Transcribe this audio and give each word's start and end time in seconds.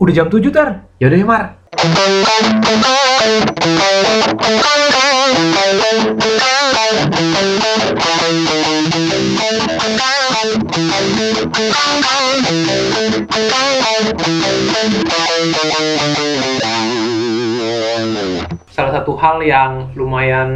Udah 0.00 0.16
jam 0.16 0.32
7 0.32 0.48
tar. 0.48 0.88
Yaudah 0.96 1.18
ya 1.20 1.26
Mar. 1.28 1.44
salah 18.72 18.92
satu 18.96 19.12
hal 19.20 19.44
yang 19.44 19.92
lumayan 19.92 20.50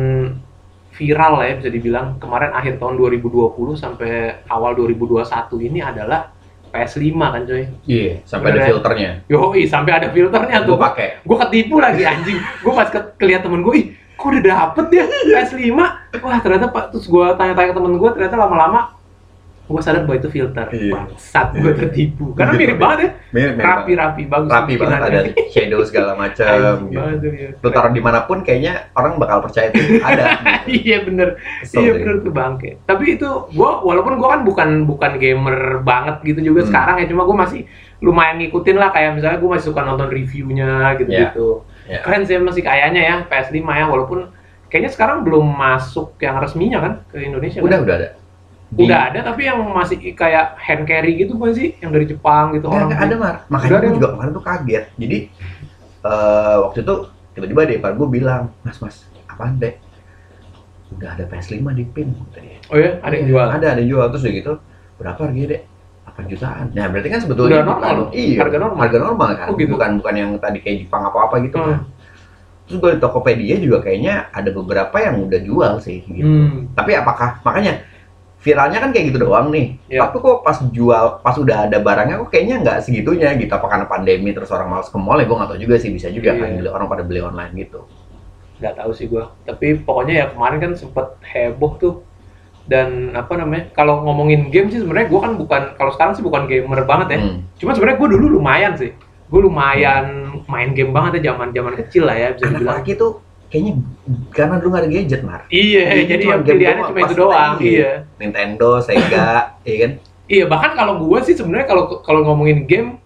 viral 0.97 1.45
ya 1.45 1.61
bisa 1.61 1.69
dibilang 1.69 2.17
kemarin 2.17 2.57
akhir 2.57 2.81
tahun 2.81 2.97
2020 2.97 3.77
sampai 3.77 4.41
awal 4.49 4.73
2021 4.73 5.69
ini 5.69 5.85
adalah 5.85 6.34
PS5 6.75 7.15
kan 7.15 7.43
coy. 7.47 7.65
Iya, 7.87 8.13
sampai 8.27 8.47
ada 8.51 8.59
Bener 8.59 8.67
ya? 8.67 8.69
filternya. 8.75 9.11
Yoi, 9.31 9.63
sampai 9.71 9.93
ada 9.95 10.09
filternya 10.11 10.59
tuh. 10.67 10.75
Gue 10.75 10.83
pakai. 10.83 11.09
Gue 11.23 11.37
ketipu 11.47 11.79
lagi 11.79 12.03
anjing. 12.03 12.39
Gue 12.67 12.73
pas 12.75 12.91
ke 12.91 13.01
kelihat 13.23 13.47
temen 13.47 13.63
gue, 13.63 13.75
ih 13.79 13.87
kok 14.15 14.27
udah 14.31 14.43
dapet 14.43 14.87
ya 14.91 15.05
PS5? 15.07 15.79
Wah 16.23 16.39
ternyata 16.43 16.67
pak, 16.71 16.91
terus 16.91 17.07
gue 17.07 17.27
tanya-tanya 17.39 17.69
ke 17.71 17.77
temen 17.79 17.95
gue, 17.95 18.11
ternyata 18.11 18.37
lama-lama 18.39 18.81
gue 19.65 19.81
sadar 19.81 20.05
bahwa 20.05 20.17
itu 20.17 20.29
filter. 20.29 20.67
Iya. 20.69 20.93
Bangsat, 20.93 21.47
gue 21.53 21.65
Iya. 21.65 21.77
tertipu. 21.79 22.25
Karena 22.33 22.53
Iya, 22.53 22.61
mirip 22.61 22.77
banget 22.77 22.99
ya. 22.99 23.11
Mirip, 23.31 23.53
mirip 23.55 23.65
Rapi-rapi, 23.67 24.23
bagus. 24.27 24.51
Rapi 24.51 24.73
banget 24.77 25.01
ada 25.01 25.21
shadow 25.49 25.81
segala 25.81 26.13
macam. 26.23 26.57
Gitu. 26.87 27.27
Lu 27.59 27.69
taruh 27.69 27.91
di 27.91 27.99
mana 27.99 28.23
pun 28.23 28.41
kayaknya 28.41 28.93
orang 28.93 29.17
bakal 29.17 29.41
percaya 29.41 29.69
itu 29.69 29.99
ada. 29.99 30.25
iya 30.71 31.01
bener 31.01 31.37
Kesel 31.61 31.81
iya 31.81 31.93
bener 31.95 32.17
tuh 32.21 32.33
bangke 32.33 32.81
tapi 32.83 33.17
itu 33.17 33.29
gua 33.53 33.81
walaupun 33.81 34.17
gua 34.17 34.33
kan 34.33 34.41
bukan 34.43 34.69
bukan 34.85 35.13
gamer 35.17 35.57
banget 35.81 36.25
gitu 36.25 36.41
juga 36.43 36.65
Hmm. 36.65 36.69
sekarang 36.69 36.97
ya 37.01 37.07
cuma 37.07 37.23
gua 37.23 37.37
masih 37.39 37.69
lumayan 38.01 38.41
ngikutin 38.41 38.77
lah 38.77 38.89
kayak 38.89 39.15
misalnya 39.15 39.39
gua 39.39 39.51
masih 39.55 39.67
suka 39.69 39.81
nonton 39.83 40.09
reviewnya 40.09 40.97
gitu 40.97 41.11
gitu 41.11 41.49
Ya. 41.85 42.01
keren 42.01 42.25
sih 42.25 42.41
masih 42.41 42.65
kayaknya 42.65 43.01
ya 43.03 43.15
PS5 43.25 43.61
ya 43.61 43.85
walaupun 43.85 44.33
kayaknya 44.67 44.89
sekarang 44.89 45.21
belum 45.21 45.45
masuk 45.45 46.17
yang 46.17 46.41
resminya 46.41 46.81
kan 46.81 46.93
ke 47.13 47.21
Indonesia 47.21 47.61
Udah, 47.61 47.77
kan? 47.77 47.85
udah 47.85 47.95
ada. 47.95 48.09
Di- 48.75 48.85
udah 48.85 49.01
ada 49.07 49.19
tapi 49.23 49.47
yang 49.47 49.63
masih 49.67 49.97
kayak 50.13 50.59
hand 50.59 50.83
carry 50.85 51.15
gitu 51.15 51.35
bukan 51.35 51.55
sih 51.55 51.69
yang 51.79 51.91
dari 51.91 52.05
Jepang 52.05 52.53
gitu 52.53 52.67
orang 52.67 52.91
ada 52.91 53.15
Mar. 53.15 53.37
Makanya 53.47 53.79
gue 53.87 53.97
juga 53.97 54.09
kemarin 54.13 54.33
tuh 54.33 54.43
kaget. 54.43 54.85
Jadi 54.95 55.19
eh, 56.03 56.57
waktu 56.61 56.79
itu 56.81 56.95
tiba-tiba 57.33 57.61
deh, 57.65 57.79
Pak 57.79 57.91
gue 57.95 58.09
bilang, 58.09 58.51
Mas, 58.61 58.79
Mas, 58.79 58.97
apaan 59.25 59.57
deh? 59.57 59.75
Udah 60.91 61.15
ada 61.15 61.25
PS5 61.25 61.59
di 61.73 61.85
pin. 61.85 62.15
oh 62.69 62.77
ya 62.77 63.01
ada 63.01 63.15
yang 63.15 63.27
jual 63.27 63.47
Ada, 63.49 63.67
ada 63.75 63.81
yang 63.81 63.91
jual. 63.91 64.07
Terus 64.11 64.23
udah 64.23 64.35
gitu, 64.35 64.53
berapa 64.97 65.19
harganya 65.21 65.49
dek? 65.51 65.63
8 66.05 66.31
jutaan. 66.31 66.67
Nah 66.71 66.87
berarti 66.87 67.09
kan 67.09 67.21
sebetulnya 67.21 67.57
Udah 67.59 67.67
normal 67.67 67.93
bukan-? 67.97 68.15
Iya, 68.15 68.37
Harga 68.39 68.59
normal? 68.61 68.79
Harga 68.79 68.99
normal 69.01 69.29
kan. 69.35 69.47
Oh, 69.51 69.55
gitu. 69.57 69.71
Bukan 69.75 69.91
bukan 69.99 70.15
yang 70.15 70.31
tadi 70.39 70.59
kayak 70.61 70.87
Jepang 70.87 71.03
apa-apa 71.05 71.43
gitu 71.43 71.57
Hmm. 71.59 71.67
kan. 71.67 71.79
Terus 72.65 72.77
gue 72.79 72.91
di 72.95 73.01
Tokopedia 73.03 73.57
juga 73.59 73.79
kayaknya 73.83 74.31
ada 74.31 74.49
beberapa 74.49 74.97
yang 74.97 75.27
udah 75.27 75.41
jual 75.43 75.73
sih 75.83 76.07
gitu. 76.07 76.23
Hmm. 76.25 76.71
Tapi 76.73 76.95
apakah 76.95 77.43
makanya 77.43 77.83
viralnya 78.45 78.79
kan 78.79 78.93
kayak 78.93 79.09
gitu 79.09 79.25
doang 79.25 79.49
nih. 79.49 79.81
Iya. 79.89 80.05
Tapi 80.05 80.21
kok 80.21 80.45
pas 80.45 80.61
jual, 80.69 81.05
pas 81.19 81.33
udah 81.35 81.65
ada 81.65 81.81
barangnya 81.81 82.21
kok 82.21 82.29
kayaknya 82.29 82.61
nggak 82.61 82.79
segitunya 82.85 83.33
gitu. 83.35 83.49
Apa 83.51 83.67
karena 83.67 83.87
pandemi 83.89 84.31
terus 84.31 84.53
orang 84.53 84.69
malas 84.69 84.93
ke 84.93 84.99
mall 85.01 85.17
ya 85.17 85.25
gue 85.25 85.33
nggak 85.33 85.51
tahu 85.51 85.61
juga 85.61 85.75
sih 85.81 85.89
bisa 85.89 86.13
juga 86.13 86.31
Iya. 86.31 86.41
kan 86.45 86.49
beli 86.55 86.69
orang 86.69 86.87
pada 86.87 87.03
beli 87.03 87.21
online 87.21 87.53
gitu. 87.57 87.83
nggak 88.55 88.79
tahu 88.79 88.95
sih 88.95 89.11
gua 89.11 89.35
tapi 89.43 89.75
pokoknya 89.75 90.15
ya 90.15 90.27
kemarin 90.31 90.63
kan 90.63 90.73
sempet 90.79 91.19
heboh 91.27 91.75
tuh 91.75 91.95
dan 92.65 93.11
apa 93.13 93.35
namanya 93.35 93.67
kalau 93.75 94.07
ngomongin 94.07 94.47
game 94.49 94.71
sih 94.71 94.79
sebenarnya 94.79 95.11
gua 95.11 95.27
kan 95.27 95.33
bukan 95.35 95.63
kalau 95.75 95.91
sekarang 95.91 96.15
sih 96.15 96.23
bukan 96.23 96.47
gamer 96.47 96.87
banget 96.87 97.09
ya 97.11 97.19
Hmm. 97.19 97.39
cuma 97.59 97.75
sebenarnya 97.75 97.99
gua 97.99 98.09
dulu 98.15 98.27
lumayan 98.39 98.73
sih 98.79 98.95
gua 99.27 99.41
lumayan 99.43 100.07
main 100.47 100.71
game 100.71 100.95
banget 100.95 101.19
ya 101.19 101.35
zaman 101.35 101.51
zaman 101.51 101.75
kecil 101.83 102.07
lah 102.07 102.15
ya 102.15 102.29
bisa 102.31 102.47
Anak 102.47 102.55
dibilang 102.57 102.79
laki 102.79 102.93
tuh 102.95 103.13
kayaknya 103.55 103.79
karena 104.35 104.59
dulu 104.59 104.69
nggak 104.75 104.83
ada 104.83 104.91
gadget 104.91 105.23
mar. 105.23 105.47
iya 105.47 105.85
Jadi 105.95 106.03
jadi 106.11 106.25
yang 106.27 106.43
pilihannya 106.43 106.83
cuma 106.91 107.01
itu 107.07 107.15
doang 107.15 107.53
iya 107.63 107.91
Nintendo, 108.19 108.83
Sega, 108.83 109.31
iya 109.69 109.77
kan? 109.87 109.91
iya 110.27 110.45
bahkan 110.51 110.75
kalau 110.75 110.99
gua 110.99 111.23
sih 111.23 111.39
sebenarnya 111.39 111.71
kalau 111.71 112.03
kalau 112.03 112.27
ngomongin 112.27 112.67
game 112.67 112.99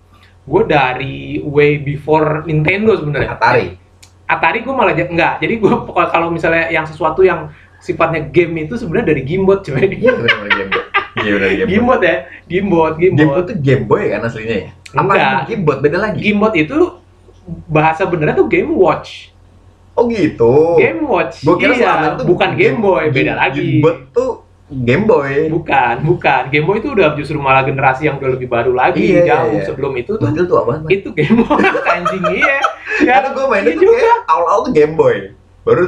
gua 0.49 0.65
dari 0.65 1.45
way 1.45 1.77
before 1.77 2.49
Nintendo 2.49 2.97
sebenarnya 2.97 3.37
Atari. 3.37 3.77
Atari 4.29 4.61
gue 4.61 4.75
malah 4.77 4.93
enggak. 4.93 5.41
Jadi 5.41 5.57
gue 5.57 5.73
kalau 6.13 6.29
misalnya 6.29 6.69
yang 6.69 6.85
sesuatu 6.85 7.25
yang 7.25 7.49
sifatnya 7.81 8.29
game 8.29 8.69
itu 8.69 8.77
sebenarnya 8.77 9.17
dari 9.17 9.23
Gamebot 9.25 9.65
cuy. 9.65 9.81
Iya 9.89 10.13
benar 10.13 10.37
Boy. 10.37 10.51
Iya 11.17 11.31
benar 11.33 11.49
Boy. 11.49 11.65
Gamebot 11.65 12.01
ya, 12.05 12.17
Gamebot, 12.45 12.93
Game 13.01 13.15
Boy 13.17 13.25
Gamebot. 13.25 13.45
tuh 13.49 13.57
Game 13.57 13.85
Boy 13.89 14.03
kan 14.13 14.21
aslinya 14.29 14.57
ya? 14.57 14.69
Apa 14.93 15.13
Boy 15.49 15.77
beda 15.81 15.99
lagi? 15.99 16.19
Gamebot 16.21 16.55
itu 16.61 16.77
bahasa 17.65 18.05
benernya 18.05 18.37
tuh 18.37 18.49
Game 18.53 18.73
Watch. 18.77 19.33
Oh 19.99 20.07
gitu. 20.07 20.79
Game 20.79 21.03
Watch. 21.03 21.43
Gua 21.43 21.59
kira 21.59 21.75
selama 21.75 22.07
iya, 22.07 22.15
itu 22.15 22.25
bukan 22.25 22.51
Game 22.55 22.79
Boy, 22.79 23.05
beda 23.11 23.33
lagi. 23.35 23.59
Game 23.59 23.83
Boy 23.83 23.95
tuh 24.15 24.31
Game 24.69 25.05
Boy. 25.09 25.49
Bukan, 25.49 25.95
bukan. 26.05 26.43
Game 26.53 26.67
Boy 26.69 26.77
itu 26.79 26.93
udah 26.93 27.17
justru 27.17 27.41
malah 27.41 27.65
generasi 27.65 28.07
yang 28.07 28.21
udah 28.21 28.31
lebih 28.37 28.47
baru 28.53 28.77
lagi, 28.77 29.01
Iya, 29.01 29.25
iya, 29.25 29.29
jauh 29.33 29.57
iya. 29.57 29.65
sebelum 29.65 29.93
itu 29.97 30.21
tuh. 30.21 30.29
Padahal 30.29 30.47
tuh 30.47 30.57
apaan? 30.61 30.81
Itu 30.93 31.09
Game 31.17 31.41
Boy 31.43 31.63
anjing 31.99 32.25
iya. 32.37 32.59
Ya, 33.03 33.19
Karena 33.19 33.29
gue 33.33 33.45
mainnya 33.49 33.73
iya 33.75 33.81
tuh 33.81 33.95
kayak 33.97 34.19
awal-awal 34.29 34.61
tuh 34.69 34.73
Game 34.77 34.95
Boy. 34.95 35.17
Baru 35.65 35.85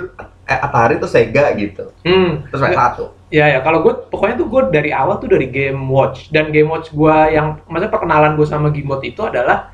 eh, 0.49 0.59
Atari 0.59 0.95
tuh 0.97 1.11
Sega 1.13 1.45
gitu. 1.55 1.93
Hmm. 2.03 2.49
Terus 2.49 2.63
PS1. 2.67 2.99
Ya 3.31 3.47
ya, 3.47 3.63
kalau 3.63 3.87
gue 3.87 3.95
pokoknya 4.11 4.35
tuh 4.43 4.49
gue 4.51 4.63
dari 4.75 4.91
awal 4.91 5.23
tuh 5.23 5.31
dari 5.31 5.47
Game 5.47 5.87
Watch 5.87 6.35
dan 6.35 6.51
Game 6.51 6.67
Watch 6.67 6.91
gue 6.91 7.17
yang 7.31 7.63
maksudnya 7.71 7.93
perkenalan 7.93 8.35
gue 8.35 8.43
sama 8.43 8.75
Gamebot 8.75 9.07
itu 9.07 9.23
adalah 9.23 9.71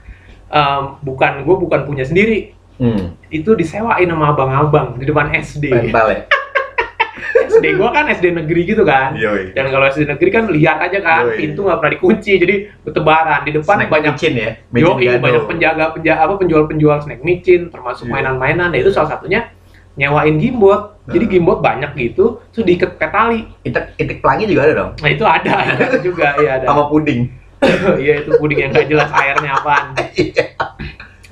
em, 0.53 1.01
bukan 1.01 1.41
gue 1.41 1.57
bukan 1.57 1.89
punya 1.89 2.05
sendiri, 2.05 2.53
Hmm. 2.77 3.17
itu 3.33 3.57
disewain 3.57 4.05
sama 4.05 4.33
abang-abang 4.33 5.01
di 5.01 5.09
depan 5.09 5.33
SD. 5.33 5.73
Mental 5.73 6.07
ya. 6.13 6.21
SD 7.49 7.73
gue 7.73 7.89
kan 7.89 8.05
SD 8.07 8.37
negeri 8.37 8.63
gitu 8.69 8.85
kan. 8.85 9.17
Yoi. 9.17 9.57
Dan 9.57 9.73
kalau 9.73 9.89
SD 9.89 10.05
negeri 10.05 10.29
kan 10.29 10.45
lihat 10.53 10.77
aja 10.79 10.99
kan, 11.01 11.25
Yoi. 11.33 11.37
pintu 11.41 11.65
nggak 11.65 11.79
pernah 11.81 11.93
dikunci, 11.97 12.33
jadi 12.37 12.55
bertebaran 12.85 13.41
di 13.43 13.57
depan 13.57 13.77
Snack 13.81 13.89
banyak 13.89 14.13
micin 14.13 14.35
ya. 14.37 14.51
Yo, 14.77 14.93
Micin 14.93 15.17
gado. 15.17 15.25
banyak 15.25 15.43
penjaga 15.49 15.85
penjaga 15.97 16.21
apa 16.21 16.35
penjual-penjual 16.37 16.99
snack 17.01 17.21
micin, 17.25 17.73
termasuk 17.73 18.05
Iya. 18.07 18.13
mainan-mainan. 18.13 18.69
Nah, 18.73 18.79
itu 18.79 18.93
salah 18.93 19.17
satunya 19.17 19.49
nyewain 19.97 20.37
gimbot. 20.37 21.01
Jadi 21.09 21.25
Nah. 21.25 21.33
gimbot 21.33 21.59
banyak 21.65 21.91
gitu, 21.97 22.45
terus 22.53 22.65
diikat 22.67 23.01
pakai 23.01 23.09
tali. 23.09 23.41
Itik, 23.65 23.97
itik 23.97 24.19
pelangi 24.21 24.45
juga 24.53 24.63
ada 24.69 24.75
dong. 24.77 24.91
Nah, 25.01 25.09
itu 25.09 25.25
ada, 25.25 25.55
itu 25.89 25.99
juga 26.13 26.37
iya 26.37 26.61
ada. 26.61 26.67
Sama 26.69 26.93
puding. 26.93 27.21
Iya 27.97 28.21
itu 28.21 28.37
puding 28.37 28.59
yang 28.61 28.71
gak 28.71 28.85
jelas 28.85 29.09
airnya 29.17 29.57
apaan. 29.57 29.97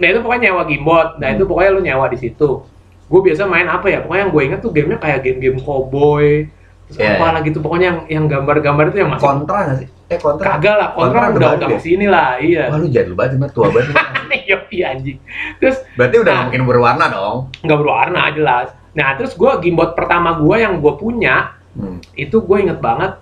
Nah 0.04 0.12
itu 0.12 0.20
pokoknya 0.20 0.42
nyewa 0.52 0.62
gimbot. 0.68 1.08
Nah 1.16 1.28
itu 1.32 1.42
pokoknya 1.48 1.70
lu 1.72 1.80
nyewa 1.80 2.06
di 2.06 2.18
situ. 2.20 2.48
Gue 3.04 3.20
biasa 3.20 3.48
main 3.48 3.64
apa 3.66 3.88
ya? 3.88 4.04
Pokoknya 4.04 4.28
yang 4.28 4.32
gue 4.32 4.42
inget 4.44 4.60
tuh 4.60 4.70
gamenya 4.70 5.00
kayak 5.00 5.24
game-game 5.24 5.56
cowboy. 5.56 6.44
Terus 6.84 7.00
Iya, 7.00 7.16
apa 7.16 7.24
iya. 7.24 7.32
lagi 7.40 7.48
tuh 7.48 7.62
pokoknya 7.64 7.86
yang 7.88 7.98
yang 8.12 8.24
gambar-gambar 8.28 8.84
itu 8.92 8.98
yang 9.00 9.10
masih 9.16 9.24
Kontra 9.24 9.58
nggak 9.64 9.78
sih? 9.80 9.88
Eh 10.04 10.18
kontra. 10.20 10.44
kagak 10.44 10.74
lah. 10.76 10.88
Kontra, 10.92 11.18
Kontra 11.32 11.36
udah 11.40 11.50
udah 11.56 11.68
ke 11.72 11.78
sini 11.80 12.04
lah. 12.04 12.36
Iya. 12.36 12.68
Wah 12.68 12.76
lu 12.76 12.92
jadul 12.92 13.16
banget, 13.16 13.40
Mar. 13.40 13.48
tua 13.50 13.72
banget. 13.72 13.96
Iya 14.44 14.60
iya 14.68 14.86
anjing. 14.92 15.16
Terus 15.56 15.80
Berarti 15.96 16.16
udah 16.20 16.34
Nah. 16.34 16.42
mungkin 16.44 16.62
berwarna 16.68 17.06
dong. 17.08 17.36
nggak 17.64 17.78
berwarna 17.80 18.20
jelas. 18.30 18.66
Nah 18.92 19.16
terus 19.16 19.32
gue 19.32 19.48
gimbot 19.64 19.96
pertama 19.96 20.36
gue 20.36 20.56
yang 20.60 20.84
gue 20.84 20.92
punya 20.94 21.56
Hmm. 21.72 21.98
itu 22.12 22.36
gue 22.38 22.56
inget 22.60 22.78
banget. 22.78 23.16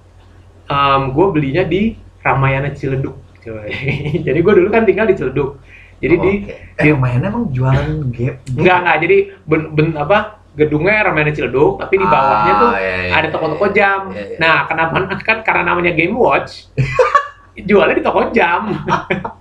gue 1.09 1.27
belinya 1.31 1.63
di 1.63 1.95
Ramayana 2.21 2.73
Ciledug. 2.73 3.15
Jadi 4.27 4.39
gue 4.39 4.53
dulu 4.57 4.69
kan 4.69 4.83
tinggal 4.83 5.07
di 5.07 5.15
Ciledug. 5.15 5.62
Jadi 6.03 6.15
Oh, 6.15 6.21
di 6.21 6.33
oke. 6.43 6.55
Eh, 6.83 6.93
mainnya 6.93 7.31
emang 7.31 7.47
jualan 7.49 8.11
game. 8.11 8.37
Enggak, 8.53 8.77
enggak. 8.83 8.97
Jadi 9.01 9.17
ben, 9.41 9.63
ben- 9.71 9.95
apa 9.95 10.19
gedungnya 10.53 11.07
Ramayana 11.07 11.31
Ciledug, 11.31 11.79
tapi 11.79 11.95
di 11.95 12.05
bawahnya 12.05 12.53
tuh 12.59 12.69
Ah, 12.69 12.77
iya, 12.77 12.95
iya, 13.01 13.13
ada 13.15 13.29
toko-toko 13.31 13.67
jam. 13.71 14.11
iya, 14.11 14.25
iya. 14.27 14.37
Nah, 14.37 14.67
kenapa 14.67 14.93
kan 15.23 15.41
karena 15.41 15.63
namanya 15.65 15.93
Game 15.93 16.13
Watch, 16.13 16.69
jualnya 17.69 17.95
di 17.95 18.05
toko 18.05 18.29
jam. 18.31 18.69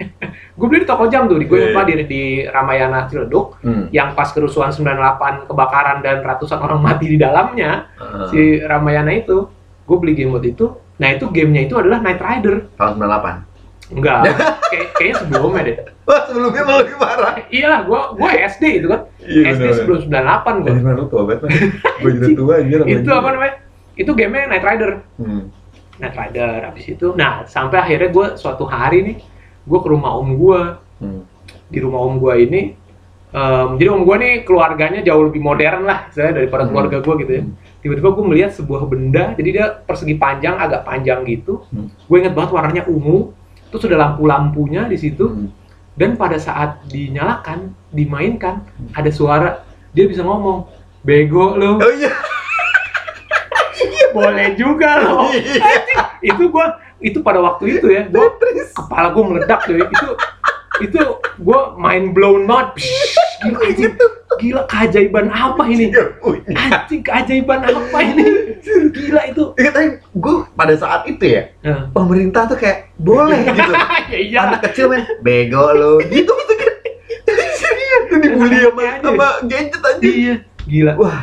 gue 0.51 0.67
beli 0.67 0.83
di 0.83 0.87
toko 0.87 1.07
jam 1.07 1.25
tuh, 1.25 1.35
di 1.35 1.49
gue 1.49 1.57
Iya, 1.57 1.67
lupa 1.67 1.81
di, 1.83 1.93
di 2.05 2.23
Ramayana 2.45 3.09
Ciledug, 3.09 3.57
Hmm. 3.59 3.89
yang 3.89 4.13
pas 4.13 4.29
kerusuhan 4.29 4.69
98 4.69 5.49
kebakaran 5.49 5.99
dan 5.99 6.21
ratusan 6.21 6.59
orang 6.59 6.79
mati 6.79 7.09
di 7.09 7.17
dalamnya, 7.17 7.89
Heeh. 7.91 8.27
si 8.29 8.39
Ramayana 8.61 9.11
itu, 9.11 9.49
gue 9.83 9.97
beli 9.97 10.13
Game 10.13 10.31
Watch 10.31 10.47
itu. 10.47 10.65
Nah, 10.95 11.09
itu 11.09 11.25
gamenya 11.27 11.65
itu 11.65 11.73
adalah 11.75 11.97
Night 11.97 12.21
Rider. 12.21 12.69
Tahun 12.71 12.93
98. 12.93 13.50
Enggak, 13.91 14.19
kayak, 14.71 14.87
kayaknya 14.95 15.15
sebelumnya 15.19 15.61
deh. 15.63 15.77
Wah, 16.07 16.21
sebelumnya 16.25 16.61
malah 16.63 16.79
lebih 16.81 16.95
parah. 16.95 17.33
Iyalah, 17.47 17.79
gue 17.83 17.99
gue 18.15 18.29
SD 18.47 18.63
itu 18.79 18.87
kan. 18.87 19.01
Iya, 19.19 19.43
SD 19.51 19.63
sebelum 19.77 19.99
98 20.07 20.63
gue. 20.63 20.69
Jadi 20.69 20.81
mana 20.81 20.95
lu 20.95 21.05
tua 21.05 21.21
banget. 21.23 21.41
Gue 21.99 22.11
juga 22.15 22.27
tua 22.33 22.53
anjir. 22.57 22.77
sama 22.79 22.89
itu 22.89 23.09
apa 23.11 23.27
namanya 23.29 23.53
itu 23.93 24.11
gamenya 24.11 24.45
Night 24.47 24.63
Rider 24.63 24.91
Hmm. 25.15 25.43
Night 25.99 26.15
Rider 26.15 26.63
habis 26.63 26.85
itu 26.87 27.13
nah 27.13 27.43
sampai 27.45 27.77
akhirnya 27.77 28.09
gue 28.09 28.25
suatu 28.33 28.63
hari 28.63 29.03
nih 29.03 29.17
gue 29.61 29.79
ke 29.79 29.87
rumah 29.87 30.15
om 30.15 30.33
gue 30.33 30.61
Hmm. 30.97 31.21
di 31.67 31.77
rumah 31.77 31.99
om 31.99 32.17
gue 32.17 32.33
ini 32.39 32.61
em, 33.29 33.69
jadi 33.75 33.89
om 33.89 34.01
gue 34.01 34.15
nih 34.17 34.33
keluarganya 34.41 35.01
jauh 35.01 35.23
lebih 35.23 35.39
modern 35.39 35.83
lah 35.83 36.07
saya 36.09 36.31
daripada 36.31 36.63
Hmm. 36.63 36.71
keluarga 36.71 36.97
gue 36.99 37.15
gitu 37.19 37.31
ya 37.31 37.43
Hmm. 37.43 37.53
tiba-tiba 37.77 38.09
gue 38.09 38.23
melihat 38.25 38.51
sebuah 38.51 38.81
benda 38.85 39.35
jadi 39.35 39.49
dia 39.51 39.65
persegi 39.77 40.15
panjang 40.15 40.55
agak 40.55 40.81
panjang 40.81 41.21
gitu 41.23 41.61
Hmm. 41.69 41.91
gue 41.91 42.17
inget 42.17 42.33
banget 42.33 42.51
warnanya 42.51 42.83
ungu 42.87 43.35
terus 43.71 43.87
ada 43.87 43.97
lampu-lampunya 43.97 44.85
di 44.85 44.95
situ 44.95 45.25
Hmm. 45.25 45.47
dan 45.95 46.13
pada 46.13 46.35
saat 46.35 46.83
dinyalakan 46.85 47.71
dimainkan 47.89 48.61
ada 48.91 49.09
suara 49.09 49.63
dia 49.89 50.05
bisa 50.05 50.21
ngomong 50.21 50.67
bego 51.01 51.55
lu 51.55 51.75
Oh 51.77 51.91
iya. 51.91 52.11
boleh 54.11 54.53
juga 54.53 54.99
loh 55.01 55.31
Iya. 55.31 55.63
itu 56.21 56.43
gua 56.47 56.77
itu 56.99 57.17
pada 57.19 57.39
waktu 57.39 57.79
itu 57.79 57.87
ya 57.87 58.05
gua 58.05 58.35
kepala 58.69 59.07
gua 59.09 59.23
meledak 59.25 59.63
tuh 59.65 59.79
itu 59.79 60.07
itu 60.79 60.97
gua 61.37 61.75
mind 61.75 62.13
blown 62.13 62.47
banget 62.47 62.79
gila, 63.41 63.59
anjing, 63.59 63.93
gila 64.37 64.61
keajaiban 64.65 65.27
apa 65.27 65.63
ini 65.65 65.91
anjing 66.49 67.01
keajaiban 67.01 67.59
apa 67.61 67.97
ini 67.99 68.25
gila 68.89 69.21
itu 69.25 69.43
Iya, 69.53 69.69
tapi 69.69 69.87
gue 69.99 70.35
pada 70.53 70.73
saat 70.73 71.03
itu 71.05 71.25
ya, 71.27 71.51
Nah. 71.59 71.91
pemerintah 71.91 72.45
tuh 72.45 72.55
kayak 72.55 72.93
boleh 72.95 73.41
gitu. 73.49 73.73
ya 74.07 74.17
iya 74.17 74.39
Anak 74.45 74.61
kecil 74.63 74.85
men, 74.87 75.03
bego 75.19 75.65
lo. 75.71 75.99
Gitu 75.99 76.23
gitu 76.23 76.53
kan. 76.55 76.73
Itu 78.01 78.15
dibully 78.17 78.57
sama, 78.61 78.81
sama 78.99 79.27
gadget 79.43 79.81
aja. 79.81 79.99
iya 80.01 80.35
gila 80.61 80.93
Wah, 80.95 81.21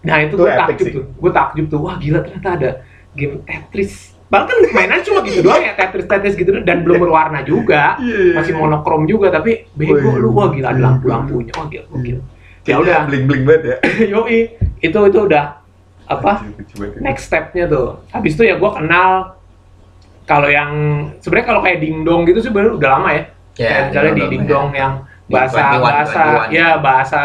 Nah 0.00 0.16
itu 0.18 0.34
gue 0.34 0.48
takjub 0.50 0.76
sih. 0.82 0.92
tuh, 0.92 1.04
gue 1.06 1.30
takjub 1.30 1.66
tuh, 1.68 1.78
wah 1.78 1.94
gila 1.96 2.18
ternyata 2.20 2.48
ada 2.54 2.70
game 3.12 3.40
Tetris. 3.42 4.16
Bahkan 4.30 4.70
mainan 4.70 5.02
cuma 5.02 5.26
gitu 5.26 5.42
doang 5.42 5.58
ya 5.58 5.74
Tetris 5.74 6.06
Tetris 6.06 6.34
gitu 6.38 6.62
dan 6.62 6.86
belum 6.86 7.02
berwarna 7.02 7.42
juga, 7.42 7.98
Iya. 7.98 8.38
masih 8.38 8.54
monokrom 8.54 9.02
juga 9.04 9.26
tapi 9.28 9.66
bego 9.74 9.98
lu 10.16 10.30
wah 10.30 10.54
gila 10.54 10.70
ada 10.70 10.80
lampu-lampunya, 10.80 11.50
wah 11.58 11.66
gila, 11.66 11.84
gila. 11.98 12.22
Ya 12.62 12.78
udah, 12.78 13.10
bling-bling 13.10 13.42
banget 13.42 13.62
ya. 13.66 13.76
yoi 14.14 14.54
itu 14.78 14.98
itu 15.02 15.18
udah 15.18 15.58
apa 16.06 16.46
ya. 16.46 16.86
next 17.02 17.26
stepnya 17.26 17.66
tuh. 17.66 17.98
Habis 18.10 18.38
itu 18.38 18.46
ya 18.46 18.54
gue 18.54 18.70
kenal 18.70 19.34
kalau 20.24 20.46
yang 20.46 20.70
sebenarnya 21.18 21.46
kalau 21.50 21.60
kayak 21.60 21.82
dingdong 21.82 22.22
gitu 22.22 22.38
sih 22.38 22.52
bener 22.54 22.78
udah 22.78 22.90
lama 22.94 23.10
ya. 23.10 23.22
Ya, 23.58 23.66
kayak 23.66 23.82
misalnya 23.90 24.12
di 24.14 24.14
Dingdong, 24.14 24.30
dingdong 24.30 24.66
ya. 24.70 24.78
yang 24.78 24.92
bahasa 25.26 25.58
21, 25.74 25.82
bahasa 25.82 26.22
21. 26.46 26.54
ya 26.54 26.68
bahasa 26.78 27.20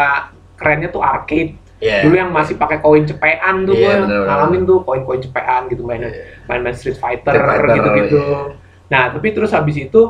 kerennya 0.58 0.88
tuh 0.90 1.02
arcade 1.02 1.52
Iya. 1.76 2.08
dulu 2.08 2.14
yang 2.16 2.32
masih 2.32 2.56
pakai 2.56 2.80
koin 2.80 3.04
cepean 3.04 3.62
tuh 3.62 3.76
Iya, 3.76 4.00
gue 4.00 4.24
ngalamin 4.24 4.62
tuh 4.64 4.80
koin-koin 4.80 5.20
cepean 5.20 5.68
gitu 5.68 5.84
mainan 5.84 6.08
Iya. 6.08 6.40
main-main 6.48 6.72
Street 6.72 6.96
Fighter, 6.96 7.32
Street 7.32 7.44
Fighter, 7.46 7.68
gitu-gitu. 7.76 8.16
iya. 8.16 8.40
Nah 8.86 9.02
tapi 9.12 9.28
terus 9.30 9.52
habis 9.52 9.76
itu 9.76 10.00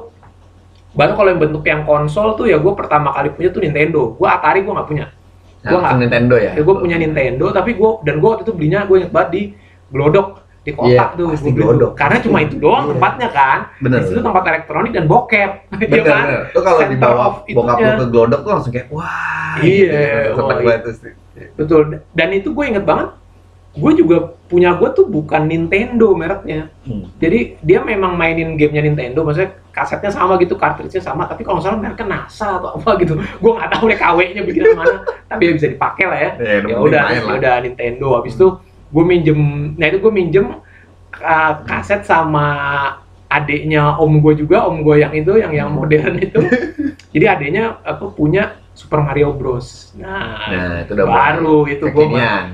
baru 0.93 1.13
kalau 1.13 1.29
yang 1.29 1.41
bentuk 1.43 1.63
yang 1.63 1.83
konsol 1.83 2.33
tuh 2.35 2.47
ya 2.47 2.57
gue 2.57 2.73
pertama 2.73 3.11
kali 3.11 3.29
punya 3.29 3.51
tuh 3.51 3.61
Nintendo. 3.61 4.15
Gue 4.15 4.25
Atari 4.25 4.63
gue 4.63 4.71
nggak 4.71 4.87
punya. 4.87 5.07
Nah, 5.11 5.67
nggak- 5.67 5.83
langsung 5.83 6.01
Nintendo 6.01 6.35
ya. 6.39 6.53
Ya, 6.55 6.63
gue 6.63 6.77
punya 6.79 6.97
Nintendo 6.97 7.47
tapi 7.51 7.75
gue 7.75 7.91
dan 8.01 8.15
gue 8.17 8.29
waktu 8.31 8.45
itu 8.45 8.55
belinya 8.55 8.87
gue 8.87 8.97
inget 8.97 9.11
banget 9.11 9.31
di 9.35 9.43
Glodok 9.91 10.46
di 10.67 10.75
kotak 10.75 10.91
Iya, 10.91 11.05
tuh 11.15 11.27
pasti. 11.31 11.51
Glodok. 11.55 11.93
karena 11.95 12.19
cuma 12.19 12.39
itu 12.43 12.55
doang 12.59 12.85
Iya. 12.85 12.91
tempatnya 12.93 13.29
kan 13.31 13.59
Bener. 13.79 13.99
di 14.03 14.07
situ 14.11 14.21
tempat 14.21 14.43
elektronik 14.45 14.91
dan 14.91 15.05
bokep 15.07 15.51
Iya 15.79 15.87
Bener, 15.87 16.03
kan? 16.03 16.25
bener. 16.27 16.41
Lu 16.51 16.61
kalau 16.61 16.79
dibawa 16.85 17.25
bokap 17.47 17.77
lu 17.77 17.87
itunya. 17.87 17.95
ke 17.97 18.07
glodok 18.11 18.41
tuh 18.43 18.51
langsung 18.51 18.73
kayak 18.75 18.89
wah. 18.91 19.55
Iya, 19.57 20.03
gitu. 20.29 20.41
oh, 20.43 20.59
iya. 20.59 20.77
sih. 20.93 21.13
Betul. 21.55 21.81
Dan 22.13 22.29
itu 22.35 22.51
gue 22.51 22.65
inget 22.67 22.83
banget. 22.83 23.15
Gue 23.77 23.93
juga 23.93 24.17
punya 24.49 24.73
gue 24.73 24.89
tuh 24.91 25.05
bukan 25.05 25.45
Nintendo 25.45 26.17
mereknya. 26.17 26.73
Hmm. 26.83 27.13
Jadi 27.17 27.61
dia 27.61 27.85
memang 27.85 28.17
mainin 28.17 28.57
gamenya 28.57 28.81
Nintendo, 28.83 29.21
maksudnya 29.21 29.53
kasetnya 29.69 30.09
sama 30.09 30.41
gitu, 30.41 30.57
cartridge-nya 30.57 31.05
sama, 31.05 31.29
tapi 31.29 31.45
kalau 31.45 31.61
salah 31.61 31.77
mereknya 31.77 32.09
NASA 32.09 32.57
atau 32.57 32.73
apa 32.75 32.97
gitu. 32.97 33.21
Gue 33.37 33.53
nggak 33.53 33.69
tahu 33.71 33.85
deh 33.87 33.99
KW-nya 34.01 34.43
bikinan 34.43 34.73
mana, 34.75 34.97
tapi 35.29 35.43
ya 35.45 35.53
bisa 35.53 35.69
dipakai 35.69 36.05
lah 36.09 36.19
ya. 36.19 36.31
Ya, 36.41 36.57
Ya 36.65 36.77
udah, 36.81 37.05
ya 37.13 37.21
udah 37.29 37.55
Nintendo. 37.61 38.17
Habis 38.17 38.33
itu 38.35 38.49
gue 38.87 39.05
minjem, 39.05 39.41
nah 39.75 39.87
itu 39.91 39.99
gue 39.99 40.13
minjem 40.13 40.47
uh, 41.19 41.53
kaset 41.67 42.07
sama 42.07 42.47
adiknya 43.27 43.99
om 43.99 44.23
gue 44.23 44.39
juga, 44.39 44.67
om 44.67 44.81
gue 44.87 45.03
yang 45.03 45.11
itu, 45.11 45.35
yang 45.39 45.51
yang 45.51 45.69
modern 45.75 46.15
itu. 46.23 46.41
Jadi 47.11 47.25
adiknya 47.27 47.83
apa 47.83 48.07
punya 48.15 48.63
Super 48.77 49.01
Mario 49.03 49.33
Bros. 49.33 49.97
Nah, 49.97 50.47
Nah, 50.53 50.85
itu 50.85 50.93
udah 50.93 51.09
baru 51.09 51.65
itu 51.67 51.85
gue. 51.89 52.05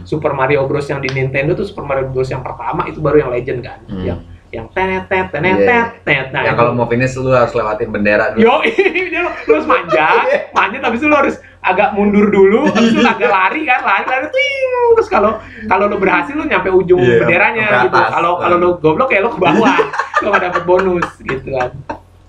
Super 0.07 0.33
Mario 0.33 0.65
Bros 0.71 0.87
yang 0.87 1.03
di 1.03 1.11
Nintendo 1.11 1.53
tuh 1.53 1.67
Super 1.67 1.85
Mario 1.85 2.09
Bros 2.09 2.31
yang 2.31 2.41
pertama 2.47 2.87
itu 2.89 3.03
baru 3.03 3.27
yang 3.27 3.31
legend 3.35 3.61
kan 3.61 3.79
Hmm. 3.91 4.05
yang 4.07 4.21
yang 4.53 4.69
tenet 4.71 5.09
tenet 5.09 5.29
tenet 5.33 5.57
Iya. 5.57 5.65
tenet 5.65 5.89
tenet 6.05 6.27
nah 6.31 6.41
itu. 6.45 6.55
kalau 6.55 6.73
mau 6.73 6.85
finish 6.85 7.17
lu 7.17 7.33
harus 7.33 7.51
lewatin 7.51 7.89
bendera 7.89 8.31
dulu. 8.31 8.41
yo 8.43 8.55
dia 9.11 9.21
lu 9.21 9.31
lu 9.49 9.53
harus 9.57 9.67
manjat 9.67 10.25
manjat 10.57 10.81
habis 10.83 11.01
itu 11.01 11.09
lu 11.09 11.17
harus 11.17 11.37
agak 11.63 11.95
mundur 11.95 12.27
dulu. 12.27 12.67
Habis 12.69 12.91
itu 12.91 13.01
agak 13.01 13.31
lari 13.31 13.63
kan 13.63 13.81
lari 13.81 14.03
lari 14.05 14.27
ting. 14.29 14.71
Terus 14.93 15.09
kalau 15.09 15.39
kalau 15.65 15.87
lu 15.87 15.97
berhasil 15.97 16.35
lu 16.35 16.45
nyampe 16.45 16.69
ujung 16.69 16.99
Iya, 16.99 17.23
benderanya 17.23 17.67
gitu. 17.87 17.95
kalau 17.95 18.33
kalau 18.37 18.57
lu 18.57 18.69
goblok 18.77 19.09
ya 19.09 19.21
lu 19.21 19.31
ke 19.31 19.39
bawah. 19.39 19.79
Lu 20.23 20.31
gak 20.31 20.43
dapet 20.45 20.63
bonus 20.63 21.07
gitu 21.19 21.49
kan. 21.53 21.71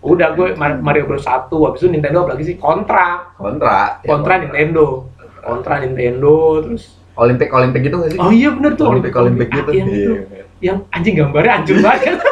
Udah 0.02 0.34
gue 0.34 0.54
Mar- 0.54 0.78
Mario 0.80 1.06
Bros 1.06 1.22
1 1.24 1.50
habis 1.50 1.80
itu 1.80 1.90
Nintendo 1.90 2.22
apalagi 2.22 2.44
sih? 2.44 2.56
Contra. 2.56 3.34
Kontra. 3.34 3.98
Ya, 4.00 4.08
Contra 4.08 4.34
Nintendo. 4.38 5.10
Contra 5.40 5.74
Nintendo 5.78 6.34
terus 6.62 6.98
Olimpik 7.14 7.50
Olimpik 7.50 7.82
gitu 7.84 7.96
nggak 7.96 8.12
sih? 8.12 8.20
oh 8.20 8.30
iya 8.30 8.50
bener 8.50 8.74
tuh. 8.74 8.86
Olimpik 8.88 9.14
Olimpik. 9.14 9.50
gitu. 9.50 9.70
Iya. 9.74 10.46
Yang 10.64 10.88
anjing 10.90 11.14
gambarnya 11.14 11.60
hancur 11.60 11.78
banget 11.78 12.16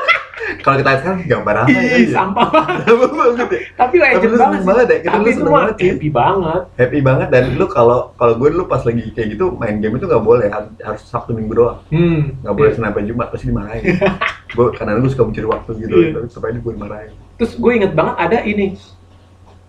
Kalau 0.62 0.78
kita 0.78 0.90
lihat 0.90 1.02
sekarang 1.02 1.20
gambar 1.24 1.56
apa 1.58 1.70
ya? 1.72 1.82
Ih, 1.96 2.08
sampah 2.12 2.48
banget. 2.54 3.48
Ya. 3.50 3.60
Tapi 3.74 3.96
legend 3.98 4.20
Tapi 4.20 4.28
lu 4.28 4.38
banget 4.38 4.60
sih. 4.60 4.68
banget 4.68 4.86
ya, 4.86 4.98
kita 5.00 5.10
Tapi 5.10 5.24
lu 5.24 5.32
itu 5.32 5.42
banget 5.48 5.74
sih. 5.74 5.88
happy 5.90 6.10
banget. 6.12 6.62
Happy 6.76 7.00
banget 7.02 7.28
dan 7.30 7.44
lu 7.56 7.66
kalau 7.68 8.00
kalau 8.14 8.34
gue 8.36 8.50
dulu 8.52 8.64
pas 8.68 8.82
lagi 8.84 9.04
kayak 9.10 9.28
gitu 9.32 9.46
main 9.54 9.80
game 9.80 9.96
itu 9.96 10.06
nggak 10.06 10.22
boleh 10.22 10.48
harus, 10.48 10.70
harus 10.78 11.02
Sabtu 11.04 11.32
Minggu 11.32 11.54
doang 11.56 11.80
Hmm. 11.88 12.36
nggak 12.38 12.54
boleh 12.54 12.70
Senin 12.70 12.86
sampai 12.86 13.04
Jumat 13.06 13.28
pasti 13.28 13.46
dimarahin 13.48 13.84
gue 14.58 14.68
karena 14.72 14.92
gue 14.94 15.10
suka 15.10 15.24
mencuri 15.24 15.48
waktu 15.48 15.72
gitu 15.80 15.96
Iya. 15.96 16.10
tapi 16.12 16.26
supaya 16.30 16.52
gue 16.54 16.74
dimarahin 16.74 17.12
Terus 17.34 17.52
gue 17.56 17.72
inget 17.74 17.92
banget 17.92 18.16
ada 18.20 18.38
ini. 18.44 18.66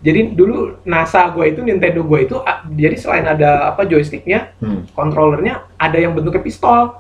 Jadi 0.03 0.35
dulu 0.35 0.83
NASA 0.83 1.31
gue 1.31 1.45
itu 1.47 1.61
Nintendo 1.63 2.03
gue 2.03 2.19
itu 2.21 2.37
jadi 2.69 2.97
selain 2.99 3.23
ada 3.25 3.71
apa 3.71 3.87
joysticknya, 3.87 4.51
hmm. 4.59 4.93
controllernya 4.93 5.63
ada 5.77 5.95
yang 5.95 6.11
bentuknya 6.13 6.43
pistol. 6.43 6.99